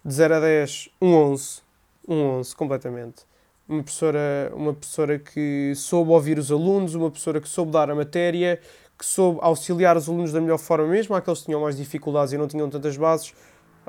De 0.04 0.12
0 0.12 0.34
a 0.34 0.40
10, 0.40 0.90
um 1.00 1.14
11, 1.14 1.62
um 2.06 2.22
11 2.38 2.56
completamente. 2.56 3.22
Uma 3.66 3.82
professora, 3.82 4.52
uma 4.54 4.74
professora 4.74 5.18
que 5.18 5.72
soube 5.74 6.10
ouvir 6.10 6.38
os 6.38 6.52
alunos, 6.52 6.94
uma 6.94 7.10
professora 7.10 7.40
que 7.40 7.48
soube 7.48 7.72
dar 7.72 7.90
a 7.90 7.94
matéria, 7.94 8.60
que 8.98 9.06
soube 9.06 9.38
auxiliar 9.40 9.96
os 9.96 10.08
alunos 10.08 10.32
da 10.32 10.40
melhor 10.40 10.58
forma, 10.58 10.86
mesmo 10.86 11.14
aqueles 11.14 11.40
que 11.40 11.46
tinham 11.46 11.62
mais 11.62 11.76
dificuldades 11.76 12.34
e 12.34 12.38
não 12.38 12.46
tinham 12.46 12.68
tantas 12.68 12.96
bases. 12.96 13.32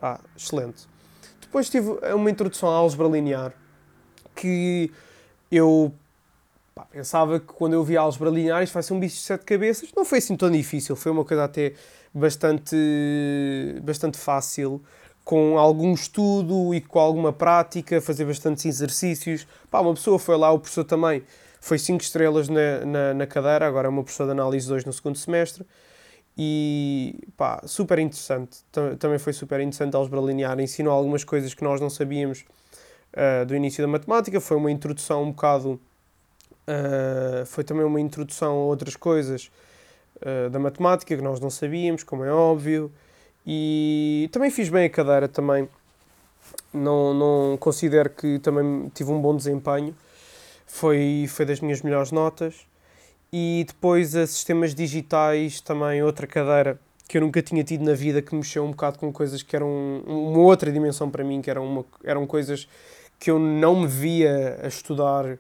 Ah, 0.02 0.20
excelente. 0.38 0.88
Depois 1.42 1.70
tive 1.70 1.90
uma 2.14 2.30
introdução 2.30 2.70
à 2.70 2.76
álgebra 2.76 3.08
linear 3.08 3.54
que 4.36 4.92
eu 5.52 5.94
Pá, 6.78 6.84
pensava 6.92 7.40
que 7.40 7.46
quando 7.46 7.72
eu 7.72 7.86
vi 7.86 7.96
álgebra 7.96 8.30
linear 8.30 8.62
isto 8.62 8.74
vai 8.74 8.84
ser 8.84 8.94
um 8.94 9.00
bicho 9.00 9.16
de 9.16 9.22
sete 9.22 9.46
cabeças. 9.46 9.94
Não 9.96 10.04
foi 10.04 10.18
assim 10.18 10.36
tão 10.36 10.52
difícil, 10.52 10.94
foi 10.98 11.10
uma 11.10 11.24
coisa 11.24 11.46
até 11.46 11.72
bastante, 12.14 12.76
bastante 13.82 14.18
fácil, 14.18 14.84
com 15.24 15.58
algum 15.58 15.94
estudo 15.94 16.76
e 16.76 16.82
com 16.82 17.00
alguma 17.00 17.32
prática, 17.32 18.02
fazer 18.02 18.26
bastantes 18.26 18.66
exercícios. 18.66 19.48
Pá, 19.72 19.80
uma 19.80 19.94
pessoa 19.94 20.20
foi 20.20 20.36
lá, 20.36 20.52
o 20.52 20.60
professor 20.60 20.84
também 20.84 21.24
foi 21.62 21.80
5 21.80 22.04
estrelas 22.04 22.50
na, 22.50 22.86
na, 22.86 23.14
na, 23.14 23.26
cadeira, 23.26 23.66
agora 23.66 23.88
é 23.88 23.90
uma 23.90 24.04
professora 24.04 24.34
de 24.34 24.38
análise 24.38 24.68
2 24.68 24.84
no 24.84 24.92
segundo 24.92 25.18
semestre. 25.18 25.66
E 26.38 27.26
pá, 27.38 27.62
super 27.66 28.00
interessante. 28.00 28.66
Também 29.00 29.18
foi 29.18 29.32
super 29.32 29.62
interessante 29.62 29.96
a 29.96 29.98
álgebra 29.98 30.20
linear. 30.20 30.60
Ensinou 30.60 30.92
algumas 30.92 31.24
coisas 31.24 31.54
que 31.54 31.64
nós 31.64 31.80
não 31.80 31.90
sabíamos 31.90 32.44
uh, 33.14 33.46
do 33.46 33.56
início 33.56 33.82
da 33.82 33.88
matemática. 33.88 34.42
Foi 34.42 34.58
uma 34.58 34.70
introdução 34.70 35.24
um 35.24 35.32
bocado 35.32 35.80
Uh, 36.68 37.46
foi 37.46 37.64
também 37.64 37.86
uma 37.86 38.00
introdução 38.00 38.52
a 38.52 38.66
outras 38.66 38.96
coisas 38.96 39.52
uh, 40.18 40.50
da 40.50 40.58
matemática 40.58 41.16
que 41.16 41.22
nós 41.22 41.40
não 41.40 41.50
sabíamos, 41.50 42.04
como 42.04 42.24
é 42.24 42.32
óbvio. 42.32 42.92
E 43.46 44.28
também 44.32 44.50
fiz 44.50 44.70
bem 44.70 44.86
a 44.86 44.90
cadeira 44.90 45.28
também. 45.28 45.70
Não, 46.74 47.14
não 47.14 47.58
considero 47.58 48.10
que 48.10 48.40
também 48.40 48.92
tive 48.94 49.12
um 49.12 49.22
bom 49.22 49.36
desempenho. 49.36 49.96
Foi, 50.66 51.26
foi 51.30 51.46
das 51.46 51.60
minhas 51.60 51.82
melhores 51.82 52.12
notas. 52.12 52.66
E 53.32 53.66
depois 53.68 54.16
a 54.16 54.26
sistemas 54.26 54.74
digitais, 54.74 55.62
também 55.62 56.02
outra 56.02 56.26
cadeira 56.26 56.80
que 57.08 57.18
eu 57.18 57.22
nunca 57.22 57.42
tinha 57.42 57.64
tido 57.64 57.84
na 57.84 57.94
vida, 57.94 58.22
que 58.22 58.34
mexeu 58.34 58.64
um 58.64 58.72
bocado 58.72 58.98
com 58.98 59.12
coisas 59.12 59.44
que 59.44 59.56
eram 59.56 60.02
uma 60.08 60.40
outra 60.40 60.72
dimensão 60.72 61.10
para 61.10 61.24
mim, 61.24 61.42
que 61.42 61.50
eram, 61.50 61.66
uma, 61.66 61.86
eram 62.04 62.26
coisas 62.26 62.68
que 63.20 63.30
eu 63.30 63.38
não 63.38 63.82
me 63.82 63.88
via 63.88 64.60
a 64.64 64.68
estudar 64.68 65.38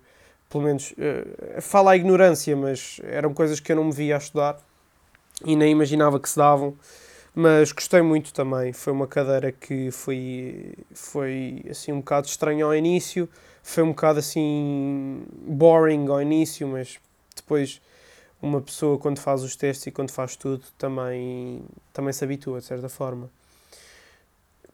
pelo 0.56 0.64
menos, 0.64 0.94
uh, 0.94 1.62
fala 1.62 1.92
a 1.92 1.96
ignorância, 1.98 2.56
mas 2.56 3.02
eram 3.04 3.34
coisas 3.34 3.60
que 3.60 3.74
eu 3.74 3.76
não 3.76 3.84
me 3.84 3.92
via 3.92 4.16
a 4.16 4.18
estudar 4.18 4.58
e 5.44 5.54
nem 5.54 5.70
imaginava 5.70 6.18
que 6.18 6.30
se 6.30 6.38
davam. 6.38 6.74
Mas 7.34 7.74
gostei 7.74 8.02
muito 8.02 8.34
também. 8.34 8.72
Foi 8.72 8.94
uma 8.94 9.06
cadeira 9.06 9.52
que 9.52 9.92
foi, 9.92 10.74
foi 10.94 11.62
assim 11.70 11.92
um 11.92 11.98
bocado 11.98 12.28
estranha 12.28 12.64
ao 12.64 12.74
início, 12.74 13.28
foi 13.62 13.84
um 13.84 13.90
bocado 13.90 14.20
assim 14.20 15.26
boring 15.46 16.08
ao 16.08 16.22
início, 16.22 16.66
mas 16.70 17.00
depois 17.36 17.82
uma 18.42 18.62
pessoa 18.62 18.98
quando 18.98 19.20
faz 19.20 19.44
os 19.44 19.58
testes 19.58 19.88
e 19.88 19.92
quando 19.92 20.12
faz 20.12 20.38
tudo 20.38 20.64
também, 20.78 21.66
também 21.92 22.14
se 22.14 22.24
habitua 22.24 22.62
de 22.62 22.66
certa 22.66 22.88
forma. 22.88 23.30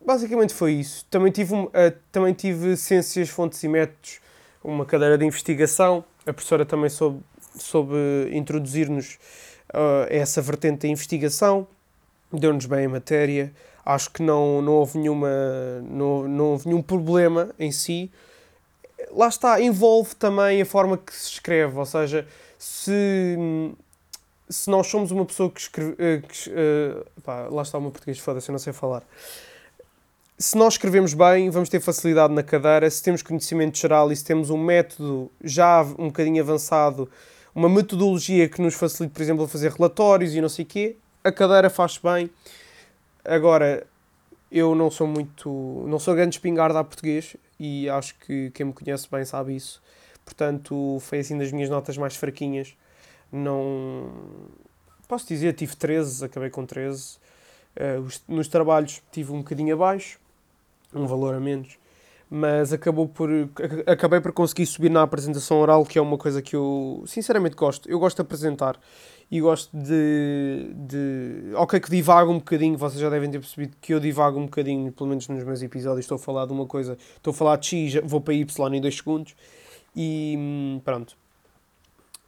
Basicamente 0.06 0.54
foi 0.54 0.74
isso. 0.74 1.08
Também 1.10 1.32
tive, 1.32 1.56
uh, 1.56 1.70
também 2.12 2.36
tive 2.36 2.78
ciências, 2.78 3.30
fontes 3.30 3.64
e 3.64 3.68
métodos 3.68 4.22
uma 4.63 4.86
cadeira 4.86 5.18
de 5.18 5.25
investigação. 5.25 6.03
A 6.25 6.34
professora 6.34 6.65
também 6.65 6.89
soube, 6.89 7.22
soube 7.58 7.96
introduzir-nos 8.32 9.18
uh, 9.74 10.08
essa 10.10 10.41
vertente 10.41 10.82
da 10.82 10.88
investigação, 10.88 11.68
deu-nos 12.32 12.65
bem 12.65 12.86
a 12.86 12.89
matéria. 12.89 13.51
Acho 13.84 14.12
que 14.12 14.22
não, 14.22 14.62
não, 14.62 14.74
houve 14.74 15.00
nenhuma, 15.00 15.30
não, 15.89 16.27
não 16.27 16.46
houve 16.51 16.68
nenhum 16.68 16.82
problema 16.82 17.50
em 17.58 17.72
si. 17.72 18.12
Lá 19.12 19.27
está, 19.27 19.60
envolve 19.60 20.15
também 20.15 20.62
a 20.62 20.65
forma 20.65 20.98
que 20.98 21.13
se 21.13 21.32
escreve, 21.32 21.77
ou 21.77 21.86
seja, 21.86 22.27
se, 22.60 23.36
se 24.48 24.70
nós 24.70 24.86
somos 24.86 25.10
uma 25.10 25.25
pessoa 25.25 25.50
que 25.50 25.60
escreve. 25.60 25.96
Eh, 25.98 26.22
que, 26.22 26.50
uh, 26.51 27.22
pá, 27.24 27.48
lá 27.50 27.63
está 27.63 27.80
o 27.80 27.82
meu 27.82 27.89
português, 27.89 28.20
foda-se, 28.20 28.50
eu 28.50 28.53
não 28.53 28.60
sei 28.60 28.72
falar 28.72 29.03
se 30.41 30.57
nós 30.57 30.74
escrevemos 30.74 31.13
bem, 31.13 31.51
vamos 31.51 31.69
ter 31.69 31.79
facilidade 31.79 32.33
na 32.33 32.41
cadeira. 32.41 32.89
Se 32.89 33.03
temos 33.03 33.21
conhecimento 33.21 33.77
geral 33.77 34.12
e 34.12 34.15
se 34.15 34.24
temos 34.25 34.50
um 34.50 34.57
método 34.57 35.31
já 35.43 35.83
um 36.00 36.07
bocadinho 36.07 36.41
avançado, 36.41 37.07
uma 37.53 37.69
metodologia 37.69 38.50
que 38.50 38.60
nos 38.60 38.74
facilite, 38.74 39.13
por 39.13 39.21
exemplo, 39.21 39.43
a 39.43 39.48
fazer 39.48 39.71
relatórios 39.71 40.33
e 40.33 40.41
não 40.41 40.50
sei 40.50 40.65
o 40.65 40.67
quê, 40.67 40.95
a 41.24 41.31
cadeira 41.31 41.69
faz 41.69 42.00
bem. 42.00 42.27
Agora, 43.24 43.86
eu 44.51 44.74
não 44.74 44.89
sou 44.89 45.05
muito. 45.05 45.86
não 45.88 46.00
sou 46.00 46.15
grande 46.15 46.38
espingarda 46.38 46.79
a 46.79 46.83
português 46.83 47.38
e 47.60 47.88
acho 47.88 48.15
que 48.15 48.50
quem 48.50 48.65
me 48.65 48.74
conhece 48.74 49.07
bem 49.12 49.24
sabe 49.24 49.55
isso. 49.55 49.79
Portanto, 50.25 50.98
foi 51.01 51.19
assim 51.19 51.38
das 51.38 51.51
minhas 51.51 51.69
notas 51.69 51.98
mais 51.98 52.15
fraquinhas. 52.15 52.75
Não. 53.31 54.10
Posso 55.07 55.27
dizer, 55.27 55.53
tive 55.53 55.75
13, 55.75 56.25
acabei 56.25 56.50
com 56.50 56.65
13. 56.65 57.17
Uh, 57.75 58.10
nos 58.27 58.48
trabalhos 58.48 59.03
tive 59.12 59.31
um 59.31 59.38
bocadinho 59.38 59.75
abaixo 59.75 60.19
um 60.93 61.05
valor 61.05 61.33
a 61.33 61.39
menos. 61.39 61.77
Mas 62.29 62.71
acabou 62.71 63.10
por, 63.10 63.29
acabei 63.86 64.21
por 64.21 64.31
conseguir 64.31 64.65
subir 64.65 64.89
na 64.89 65.01
apresentação 65.01 65.60
oral, 65.60 65.86
que 65.86 66.00
é 66.00 66.01
uma 66.01 66.17
coisa 66.17 66.41
que 66.41 66.55
eu 66.55 67.03
sinceramente 67.05 67.55
gosto. 67.55 67.89
Eu 67.89 68.00
gosto 68.00 68.17
de 68.17 68.21
apresentar 68.21 68.79
e 69.29 69.41
gosto 69.41 69.69
de, 69.75 70.74
de. 70.74 71.53
Ok, 71.55 71.79
que 71.79 71.89
divago 71.89 72.31
um 72.31 72.38
bocadinho, 72.38 72.77
vocês 72.77 73.01
já 73.01 73.10
devem 73.10 73.29
ter 73.29 73.39
percebido 73.39 73.75
que 73.81 73.93
eu 73.93 74.00
divago 74.00 74.39
um 74.39 74.45
bocadinho, 74.45 74.93
pelo 74.93 75.10
menos 75.10 75.27
nos 75.27 75.43
meus 75.43 75.62
episódios. 75.62 76.05
Estou 76.05 76.15
a 76.15 76.19
falar 76.19 76.45
de 76.45 76.53
uma 76.53 76.65
coisa, 76.65 76.98
estou 77.17 77.31
a 77.31 77.33
falar 77.33 77.57
de 77.57 77.67
X, 77.67 78.01
vou 78.03 78.21
para 78.21 78.33
Y 78.33 78.75
em 78.75 78.81
2 78.81 78.95
segundos 78.95 79.36
e 79.95 80.36
hum, 80.38 80.81
pronto. 80.83 81.17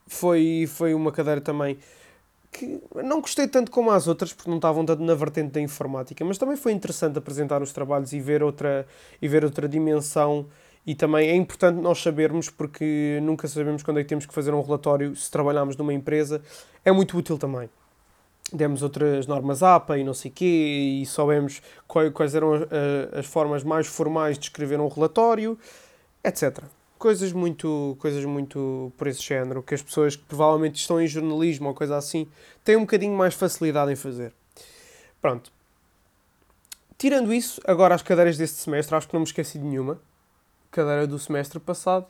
Foi, 0.05 0.65
foi 0.67 0.93
uma 0.93 1.11
cadeira 1.11 1.39
também 1.39 1.77
que 2.53 2.81
não 3.03 3.19
gostei 3.19 3.47
tanto 3.47 3.71
como 3.71 3.91
as 3.91 4.07
outras, 4.07 4.31
porque 4.31 4.49
não 4.49 4.57
estavam 4.57 4.85
tanto 4.85 5.03
na 5.03 5.15
vertente 5.15 5.51
da 5.51 5.59
informática, 5.59 6.23
mas 6.23 6.37
também 6.37 6.55
foi 6.55 6.71
interessante 6.71 7.17
apresentar 7.17 7.61
os 7.61 7.73
trabalhos 7.73 8.13
e 8.13 8.19
ver 8.21 8.43
outra, 8.43 8.87
e 9.21 9.27
ver 9.27 9.43
outra 9.43 9.67
dimensão. 9.67 10.45
E 10.85 10.93
também 10.95 11.29
é 11.29 11.35
importante 11.35 11.81
nós 11.81 12.01
sabermos, 12.01 12.49
porque 12.49 13.19
nunca 13.23 13.47
sabemos 13.47 13.83
quando 13.83 13.99
é 13.99 14.03
que 14.03 14.09
temos 14.09 14.25
que 14.25 14.33
fazer 14.33 14.53
um 14.53 14.61
relatório 14.61 15.15
se 15.15 15.31
trabalharmos 15.31 15.75
numa 15.77 15.93
empresa. 15.93 16.41
É 16.85 16.91
muito 16.91 17.17
útil 17.17 17.37
também. 17.37 17.69
demos 18.51 18.83
outras 18.83 19.25
normas 19.25 19.63
APA 19.63 19.97
e 19.97 20.03
não 20.03 20.13
sei 20.13 20.29
quê, 20.29 20.99
e 21.01 21.05
soubemos 21.05 21.61
quais 21.87 22.35
eram 22.35 22.53
as, 22.53 22.63
as 23.19 23.25
formas 23.25 23.63
mais 23.63 23.87
formais 23.87 24.37
de 24.37 24.45
escrever 24.45 24.79
um 24.79 24.87
relatório, 24.87 25.57
etc. 26.23 26.63
Coisas 27.03 27.33
muito, 27.33 27.97
coisas 27.99 28.23
muito 28.23 28.93
por 28.97 29.07
esse 29.07 29.21
género, 29.21 29.61
que 29.61 29.75
as 29.75 29.81
pessoas 29.81 30.15
que 30.15 30.23
provavelmente 30.23 30.79
estão 30.79 31.01
em 31.01 31.05
jornalismo 31.05 31.67
ou 31.67 31.75
coisa 31.75 31.97
assim, 31.97 32.29
têm 32.63 32.77
um 32.77 32.83
bocadinho 32.83 33.13
mais 33.13 33.33
facilidade 33.33 33.91
em 33.91 33.95
fazer. 33.97 34.33
Pronto. 35.21 35.51
Tirando 36.97 37.33
isso, 37.33 37.59
agora 37.67 37.93
as 37.93 38.01
cadeiras 38.01 38.37
deste 38.37 38.55
semestre, 38.55 38.95
acho 38.95 39.05
que 39.05 39.13
não 39.13 39.19
me 39.19 39.25
esqueci 39.25 39.59
de 39.59 39.65
nenhuma. 39.65 39.99
Cadeira 40.71 41.05
do 41.05 41.19
semestre 41.19 41.59
passado. 41.59 42.05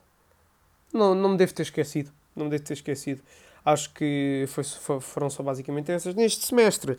Não, 0.94 1.16
não 1.16 1.30
me 1.30 1.38
devo 1.38 1.56
ter 1.56 1.64
esquecido. 1.64 2.12
Não 2.36 2.46
me 2.46 2.52
devo 2.52 2.64
ter 2.64 2.74
esquecido. 2.74 3.24
Acho 3.66 3.92
que 3.96 4.46
foi, 4.48 4.64
foram 5.02 5.28
só 5.28 5.42
basicamente 5.42 5.92
essas. 5.92 6.14
Neste 6.14 6.46
semestre, 6.46 6.98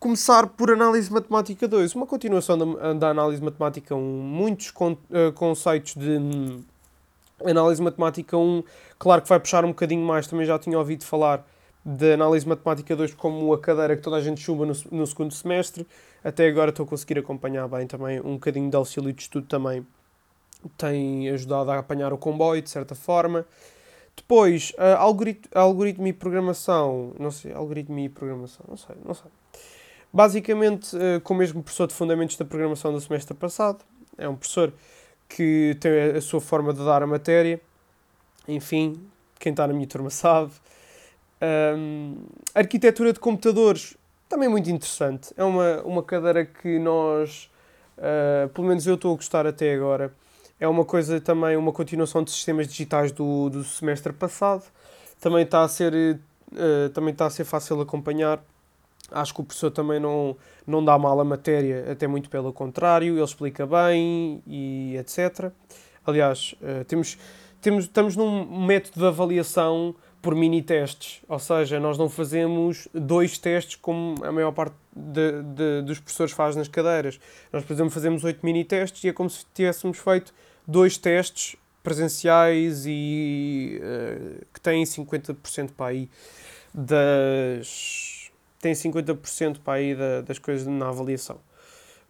começar 0.00 0.46
por 0.46 0.70
análise 0.70 1.12
matemática 1.12 1.68
2, 1.68 1.94
uma 1.94 2.06
continuação 2.06 2.56
da, 2.56 2.94
da 2.94 3.10
análise 3.10 3.42
matemática 3.42 3.94
1, 3.94 4.00
muitos 4.00 4.70
con, 4.70 4.92
uh, 4.92 5.30
conceitos 5.34 5.94
de 5.94 6.08
um, 6.08 6.64
análise 7.44 7.82
matemática 7.82 8.36
1, 8.36 8.62
claro 8.98 9.22
que 9.22 9.28
vai 9.28 9.40
puxar 9.40 9.64
um 9.64 9.68
bocadinho 9.68 10.04
mais, 10.04 10.26
também 10.26 10.46
já 10.46 10.58
tinha 10.58 10.78
ouvido 10.78 11.04
falar 11.04 11.46
de 11.84 12.12
análise 12.12 12.46
matemática 12.46 12.94
2 12.94 13.14
como 13.14 13.52
a 13.52 13.58
cadeira 13.58 13.96
que 13.96 14.02
toda 14.02 14.16
a 14.16 14.20
gente 14.20 14.40
chuba 14.40 14.66
no, 14.66 14.74
no 14.90 15.06
segundo 15.06 15.32
semestre, 15.32 15.86
até 16.22 16.48
agora 16.48 16.70
estou 16.70 16.84
a 16.84 16.88
conseguir 16.88 17.18
acompanhar 17.18 17.66
bem 17.68 17.86
também, 17.86 18.20
um 18.20 18.34
bocadinho 18.34 18.68
de 18.68 18.76
auxílio 18.76 19.12
de 19.12 19.22
estudo 19.22 19.46
também 19.46 19.86
tem 20.76 21.28
ajudado 21.30 21.70
a 21.70 21.78
apanhar 21.78 22.12
o 22.12 22.18
comboio 22.18 22.60
de 22.60 22.70
certa 22.70 22.94
forma. 22.94 23.46
Depois, 24.16 24.72
algoritmo, 24.98 25.48
algoritmo 25.54 26.06
e 26.08 26.12
programação. 26.12 27.14
Não 27.18 27.30
sei, 27.30 27.52
algoritmo 27.52 27.98
e 28.00 28.08
programação. 28.08 28.66
Não 28.68 28.76
sei, 28.76 28.96
não 29.04 29.14
sei. 29.14 29.30
Basicamente, 30.12 30.96
uh, 30.96 31.20
com 31.20 31.34
o 31.34 31.36
mesmo 31.36 31.62
professor 31.62 31.86
de 31.86 31.94
Fundamentos 31.94 32.36
da 32.36 32.44
Programação 32.44 32.92
do 32.92 33.00
semestre 33.00 33.34
passado. 33.36 33.84
É 34.16 34.28
um 34.28 34.34
professor 34.34 34.72
que 35.28 35.76
tem 35.80 36.16
a 36.16 36.20
sua 36.20 36.40
forma 36.40 36.72
de 36.72 36.84
dar 36.84 37.02
a 37.02 37.06
matéria. 37.06 37.60
Enfim, 38.46 39.00
quem 39.38 39.50
está 39.50 39.66
na 39.66 39.74
minha 39.74 39.86
turma 39.86 40.10
sabe. 40.10 40.52
Um, 41.76 42.16
arquitetura 42.54 43.12
de 43.12 43.20
computadores, 43.20 43.96
também 44.28 44.48
muito 44.48 44.70
interessante. 44.70 45.32
É 45.36 45.44
uma, 45.44 45.82
uma 45.82 46.02
cadeira 46.02 46.44
que 46.44 46.78
nós, 46.78 47.50
uh, 47.98 48.48
pelo 48.48 48.66
menos 48.66 48.86
eu 48.86 48.94
estou 48.94 49.12
a 49.12 49.16
gostar 49.16 49.46
até 49.46 49.74
agora 49.74 50.12
é 50.60 50.66
uma 50.66 50.84
coisa 50.84 51.20
também, 51.20 51.56
uma 51.56 51.72
continuação 51.72 52.22
de 52.22 52.30
sistemas 52.30 52.66
digitais 52.66 53.12
do, 53.12 53.48
do 53.48 53.62
semestre 53.62 54.12
passado. 54.12 54.64
Também 55.20 55.42
está 55.44 55.62
a 55.62 55.68
ser, 55.68 55.94
uh, 55.94 56.88
também 56.90 57.12
está 57.12 57.26
a 57.26 57.30
ser 57.30 57.44
fácil 57.44 57.80
acompanhar. 57.80 58.42
Acho 59.10 59.34
que 59.34 59.40
o 59.40 59.44
professor 59.44 59.70
também 59.70 59.98
não, 59.98 60.36
não 60.66 60.84
dá 60.84 60.98
mal 60.98 61.18
a 61.20 61.24
matéria, 61.24 61.90
até 61.90 62.06
muito 62.06 62.28
pelo 62.28 62.52
contrário, 62.52 63.14
ele 63.14 63.24
explica 63.24 63.66
bem 63.66 64.42
e 64.46 64.96
etc. 64.96 65.50
Aliás, 66.06 66.54
uh, 66.60 66.84
temos, 66.84 67.18
temos, 67.60 67.84
estamos 67.84 68.16
num 68.16 68.66
método 68.66 69.00
de 69.00 69.06
avaliação 69.06 69.94
por 70.20 70.34
mini 70.34 70.62
testes, 70.62 71.22
ou 71.28 71.38
seja, 71.38 71.78
nós 71.78 71.96
não 71.96 72.08
fazemos 72.08 72.88
dois 72.92 73.38
testes 73.38 73.76
como 73.76 74.16
a 74.24 74.32
maior 74.32 74.52
parte 74.52 74.74
de, 74.94 75.42
de, 75.42 75.82
dos 75.82 76.00
professores 76.00 76.32
faz 76.32 76.56
nas 76.56 76.66
cadeiras. 76.66 77.20
Nós, 77.52 77.64
por 77.64 77.72
exemplo, 77.72 77.90
fazemos 77.90 78.24
oito 78.24 78.44
mini 78.44 78.64
testes 78.64 79.04
e 79.04 79.08
é 79.08 79.12
como 79.12 79.30
se 79.30 79.46
tivéssemos 79.54 79.98
feito 79.98 80.34
dois 80.66 80.98
testes 80.98 81.56
presenciais 81.82 82.84
e 82.86 83.80
uh, 83.80 84.44
que 84.52 84.60
têm 84.60 84.82
50% 84.82 85.70
para 85.76 85.86
aí 85.86 86.10
das 86.74 88.17
têm 88.60 88.72
50% 88.72 89.60
para 89.60 89.74
aí 89.74 89.94
da, 89.94 90.20
das 90.22 90.38
coisas 90.38 90.66
na 90.66 90.88
avaliação. 90.88 91.38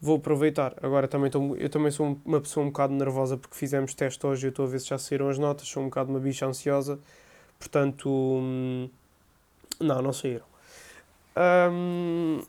Vou 0.00 0.16
aproveitar. 0.16 0.74
Agora 0.82 1.08
também 1.08 1.30
eu 1.58 1.68
também 1.68 1.90
sou 1.90 2.18
uma 2.24 2.40
pessoa 2.40 2.64
um 2.64 2.68
bocado 2.68 2.94
nervosa 2.94 3.36
porque 3.36 3.56
fizemos 3.56 3.94
teste 3.94 4.24
hoje 4.26 4.46
e 4.46 4.48
eu 4.48 4.50
estou 4.50 4.64
a 4.64 4.68
ver 4.68 4.80
se 4.80 4.88
já 4.88 4.98
saíram 4.98 5.28
as 5.28 5.38
notas, 5.38 5.68
sou 5.68 5.82
um 5.82 5.86
bocado 5.86 6.10
uma 6.10 6.20
bicha 6.20 6.46
ansiosa, 6.46 6.98
portanto 7.58 8.08
hum, 8.08 8.88
não, 9.80 10.00
não 10.00 10.12
saíram. 10.12 10.46
Um, 11.36 12.40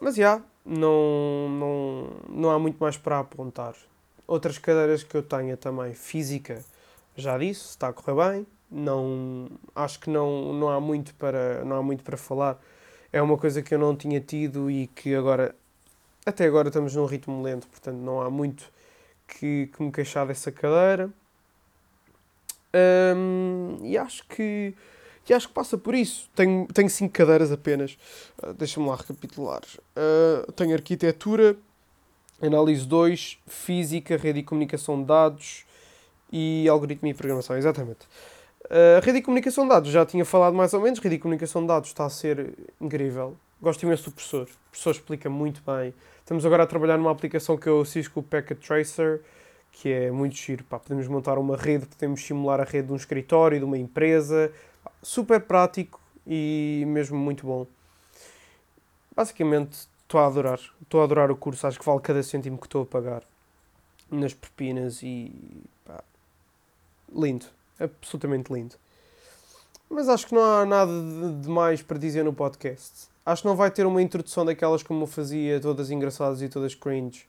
mas 0.00 0.14
já, 0.14 0.22
yeah, 0.22 0.44
não, 0.64 1.48
não, 1.48 2.06
não 2.28 2.50
há 2.50 2.58
muito 2.58 2.78
mais 2.78 2.96
para 2.96 3.18
apontar. 3.18 3.74
Outras 4.26 4.58
cadeiras 4.58 5.02
que 5.02 5.14
eu 5.14 5.22
tenha 5.22 5.56
também, 5.56 5.92
física, 5.92 6.64
já 7.16 7.36
disse, 7.36 7.70
está 7.70 7.88
a 7.88 7.92
correr 7.92 8.32
bem. 8.32 8.46
Não, 8.70 9.48
acho 9.74 9.98
que 9.98 10.08
não, 10.08 10.52
não, 10.52 10.68
há 10.68 10.80
muito 10.80 11.14
para, 11.16 11.64
não 11.64 11.76
há 11.76 11.82
muito 11.82 12.04
para 12.04 12.16
falar. 12.16 12.58
É 13.12 13.20
uma 13.20 13.36
coisa 13.36 13.62
que 13.62 13.74
eu 13.74 13.78
não 13.78 13.96
tinha 13.96 14.20
tido 14.20 14.70
e 14.70 14.86
que 14.88 15.14
agora, 15.14 15.54
até 16.24 16.46
agora 16.46 16.68
estamos 16.68 16.94
num 16.94 17.06
ritmo 17.06 17.42
lento, 17.42 17.66
portanto 17.68 17.96
não 17.96 18.20
há 18.20 18.30
muito 18.30 18.70
que, 19.26 19.68
que 19.74 19.82
me 19.82 19.90
queixar 19.90 20.26
dessa 20.26 20.52
cadeira. 20.52 21.10
Um, 22.72 23.78
e 23.82 23.98
acho 23.98 24.24
que 24.28 24.74
e 25.30 25.32
acho 25.32 25.46
que 25.46 25.54
passa 25.54 25.78
por 25.78 25.94
isso. 25.94 26.28
Tenho, 26.34 26.66
tenho 26.74 26.90
cinco 26.90 27.12
cadeiras 27.12 27.52
apenas. 27.52 27.96
Uh, 28.42 28.52
Deixa-me 28.52 28.88
lá 28.88 28.96
recapitular. 28.96 29.62
Uh, 29.96 30.50
tenho 30.52 30.74
arquitetura, 30.74 31.56
Análise 32.42 32.84
2, 32.84 33.38
Física, 33.46 34.16
Rede 34.16 34.40
e 34.40 34.42
Comunicação 34.42 35.00
de 35.00 35.06
Dados 35.06 35.64
e 36.32 36.68
Algoritmia 36.68 37.12
e 37.12 37.14
Programação, 37.14 37.56
exatamente. 37.56 38.08
Uh, 38.70 39.02
rede 39.02 39.18
e 39.18 39.22
Comunicação 39.22 39.64
de 39.64 39.70
Dados, 39.70 39.90
já 39.90 40.06
tinha 40.06 40.24
falado 40.24 40.54
mais 40.54 40.72
ou 40.72 40.80
menos, 40.80 41.00
Rede 41.00 41.16
e 41.16 41.18
Comunicação 41.18 41.62
de 41.62 41.66
Dados 41.66 41.88
está 41.88 42.04
a 42.04 42.10
ser 42.10 42.54
incrível. 42.80 43.36
Gosto 43.60 43.82
imenso 43.82 44.04
do 44.04 44.12
professor. 44.12 44.42
O 44.42 44.70
professor 44.70 44.90
explica 44.92 45.28
muito 45.28 45.60
bem. 45.66 45.92
Estamos 46.20 46.46
agora 46.46 46.62
a 46.62 46.66
trabalhar 46.68 46.96
numa 46.96 47.10
aplicação 47.10 47.56
que 47.56 47.68
é 47.68 47.72
o 47.72 47.84
Cisco 47.84 48.22
Packet 48.22 48.64
Tracer, 48.64 49.22
que 49.72 49.88
é 49.88 50.12
muito 50.12 50.36
giro. 50.36 50.62
Pá, 50.62 50.78
podemos 50.78 51.08
montar 51.08 51.36
uma 51.36 51.56
rede, 51.56 51.84
podemos 51.86 52.24
simular 52.24 52.60
a 52.60 52.64
rede 52.64 52.86
de 52.86 52.92
um 52.92 52.96
escritório, 52.96 53.58
de 53.58 53.64
uma 53.64 53.76
empresa. 53.76 54.52
Super 55.02 55.40
prático 55.40 56.00
e 56.24 56.84
mesmo 56.86 57.18
muito 57.18 57.44
bom. 57.44 57.66
Basicamente, 59.16 59.88
estou 60.02 60.20
a 60.20 60.26
adorar. 60.28 60.60
Estou 60.80 61.00
a 61.00 61.04
adorar 61.04 61.28
o 61.32 61.36
curso, 61.36 61.66
acho 61.66 61.78
que 61.78 61.84
vale 61.84 62.00
cada 62.00 62.22
cêntimo 62.22 62.56
que 62.56 62.66
estou 62.66 62.82
a 62.82 62.86
pagar 62.86 63.24
nas 64.08 64.32
propinas 64.32 65.02
e 65.02 65.32
pá, 65.84 66.04
lindo, 67.12 67.46
absolutamente 67.80 68.52
lindo. 68.52 68.76
Mas 69.88 70.08
acho 70.08 70.28
que 70.28 70.34
não 70.34 70.42
há 70.42 70.64
nada 70.64 70.92
de, 71.42 71.48
mais 71.48 71.82
para 71.82 71.98
dizer 71.98 72.24
no 72.24 72.32
podcast. 72.32 73.08
Acho 73.26 73.42
que 73.42 73.48
não 73.48 73.56
vai 73.56 73.70
ter 73.70 73.84
uma 73.86 74.00
introdução 74.00 74.44
daquelas 74.44 74.82
como 74.82 75.02
eu 75.02 75.06
fazia, 75.06 75.60
todas 75.60 75.90
engraçadas 75.90 76.40
e 76.42 76.48
todas 76.48 76.74
cringe, 76.74 77.26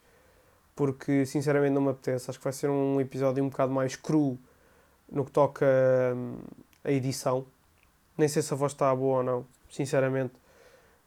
porque 0.75 1.25
sinceramente 1.25 1.73
não 1.73 1.81
me 1.81 1.89
apetece. 1.89 2.29
Acho 2.29 2.39
que 2.39 2.43
vai 2.43 2.53
ser 2.53 2.69
um 2.69 3.01
episódio 3.01 3.43
um 3.43 3.49
bocado 3.49 3.71
mais 3.71 3.95
cru 3.95 4.37
no 5.11 5.25
que 5.25 5.31
toca 5.31 5.65
hum, 6.15 6.37
a 6.83 6.91
edição. 6.91 7.45
Nem 8.17 8.27
sei 8.27 8.41
se 8.41 8.53
a 8.53 8.57
voz 8.57 8.73
está 8.73 8.95
boa 8.95 9.17
ou 9.17 9.23
não, 9.23 9.45
sinceramente. 9.69 10.33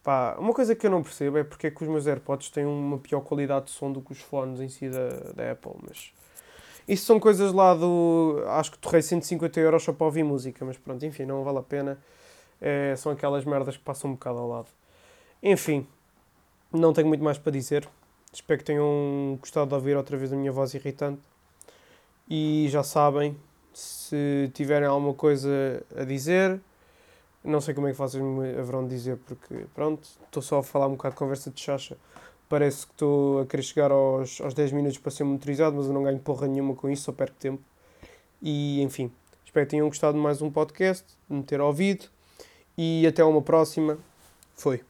Pá, 0.03 0.37
uma 0.39 0.53
coisa 0.53 0.75
que 0.75 0.87
eu 0.87 0.91
não 0.91 1.03
percebo 1.03 1.39
é 1.39 1.45
porque 1.45 1.69
é 1.69 1.71
que 1.71 1.83
os 1.83 1.89
meus 1.89 2.07
AirPods 2.07 2.51
têm 2.51 2.67
uma 2.67 2.99
pior 2.99 3.21
qualidade 3.21 3.67
de 3.67 3.71
som 3.71 3.91
do 3.91 4.03
que 4.03 4.13
os 4.13 4.21
fones 4.21 4.61
em 4.61 4.69
si 4.69 4.91
da, 4.91 5.09
da 5.35 5.53
Apple, 5.53 5.73
mas... 5.87 6.13
Isso 6.87 7.07
são 7.07 7.19
coisas 7.19 7.53
lá 7.53 7.75
do... 7.75 8.43
Acho 8.49 8.73
que 8.73 8.79
torrei 8.79 9.03
150 9.03 9.59
euros 9.61 9.83
só 9.83 9.93
para 9.93 10.07
ouvir 10.07 10.23
música, 10.23 10.65
mas 10.65 10.77
pronto, 10.77 11.05
enfim, 11.05 11.25
não 11.25 11.43
vale 11.43 11.59
a 11.59 11.63
pena. 11.63 11.99
É, 12.61 12.95
são 12.97 13.13
aquelas 13.13 13.45
merdas 13.45 13.77
que 13.77 13.83
passam 13.83 14.11
um 14.11 14.15
bocado 14.15 14.39
ao 14.39 14.49
lado. 14.49 14.69
Enfim, 15.43 15.87
não 16.73 16.93
tenho 16.93 17.09
muito 17.09 17.25
mais 17.25 17.39
para 17.39 17.53
dizer. 17.53 17.89
Espero 18.33 18.59
que 18.59 18.65
tenham 18.65 19.37
gostado 19.41 19.69
de 19.69 19.75
ouvir 19.75 19.97
outra 19.97 20.17
vez 20.17 20.33
a 20.33 20.37
minha 20.37 20.53
voz 20.53 20.75
irritante. 20.75 21.23
E 22.29 22.67
já 22.71 22.83
sabem, 22.83 23.37
se 23.73 24.51
tiverem 24.55 24.89
alguma 24.89 25.15
coisa 25.15 25.83
a 25.97 26.05
dizer 26.05 26.61
não 27.45 27.61
sei 27.61 27.75
como 27.75 27.87
é 27.87 27.93
que 27.93 27.99
vocês 27.99 28.23
me 28.23 28.59
haverão 28.59 28.85
de 28.85 28.95
dizer, 28.95 29.19
porque 29.19 29.67
pronto, 29.75 30.09
estou 30.25 30.43
só 30.43 30.59
a 30.59 30.63
falar 30.63 30.87
um 30.87 30.93
bocado 30.93 31.15
de 31.15 31.19
conversa 31.19 31.51
de 31.51 31.61
chacha. 31.61 31.97
Parece 32.49 32.87
que 32.87 32.93
estou 32.93 33.41
a 33.41 33.47
querer 33.47 33.63
chegar 33.63 33.91
aos, 33.91 34.41
aos 34.41 34.55
10 34.55 34.73
minutos 34.73 34.99
para 34.99 35.11
ser 35.11 35.25
motorizado, 35.25 35.77
mas 35.77 35.87
eu 35.87 35.93
não 35.93 36.03
ganho 36.03 36.19
porra 36.19 36.47
nenhuma 36.47 36.75
com 36.75 36.89
isso, 36.89 37.05
só 37.05 37.13
perco 37.13 37.37
tempo. 37.39 37.63
E 38.43 38.83
enfim, 38.83 39.11
espero 39.45 39.67
que 39.67 39.71
tenham 39.71 39.89
gostado 39.89 40.17
de 40.17 40.23
mais 40.23 40.43
um 40.43 40.51
podcast, 40.51 41.07
de 41.29 41.37
me 41.37 41.43
ter 41.43 41.61
ouvido. 41.61 42.07
E 42.77 43.07
até 43.07 43.25
uma 43.25 43.41
próxima. 43.41 43.99
Foi. 44.55 44.83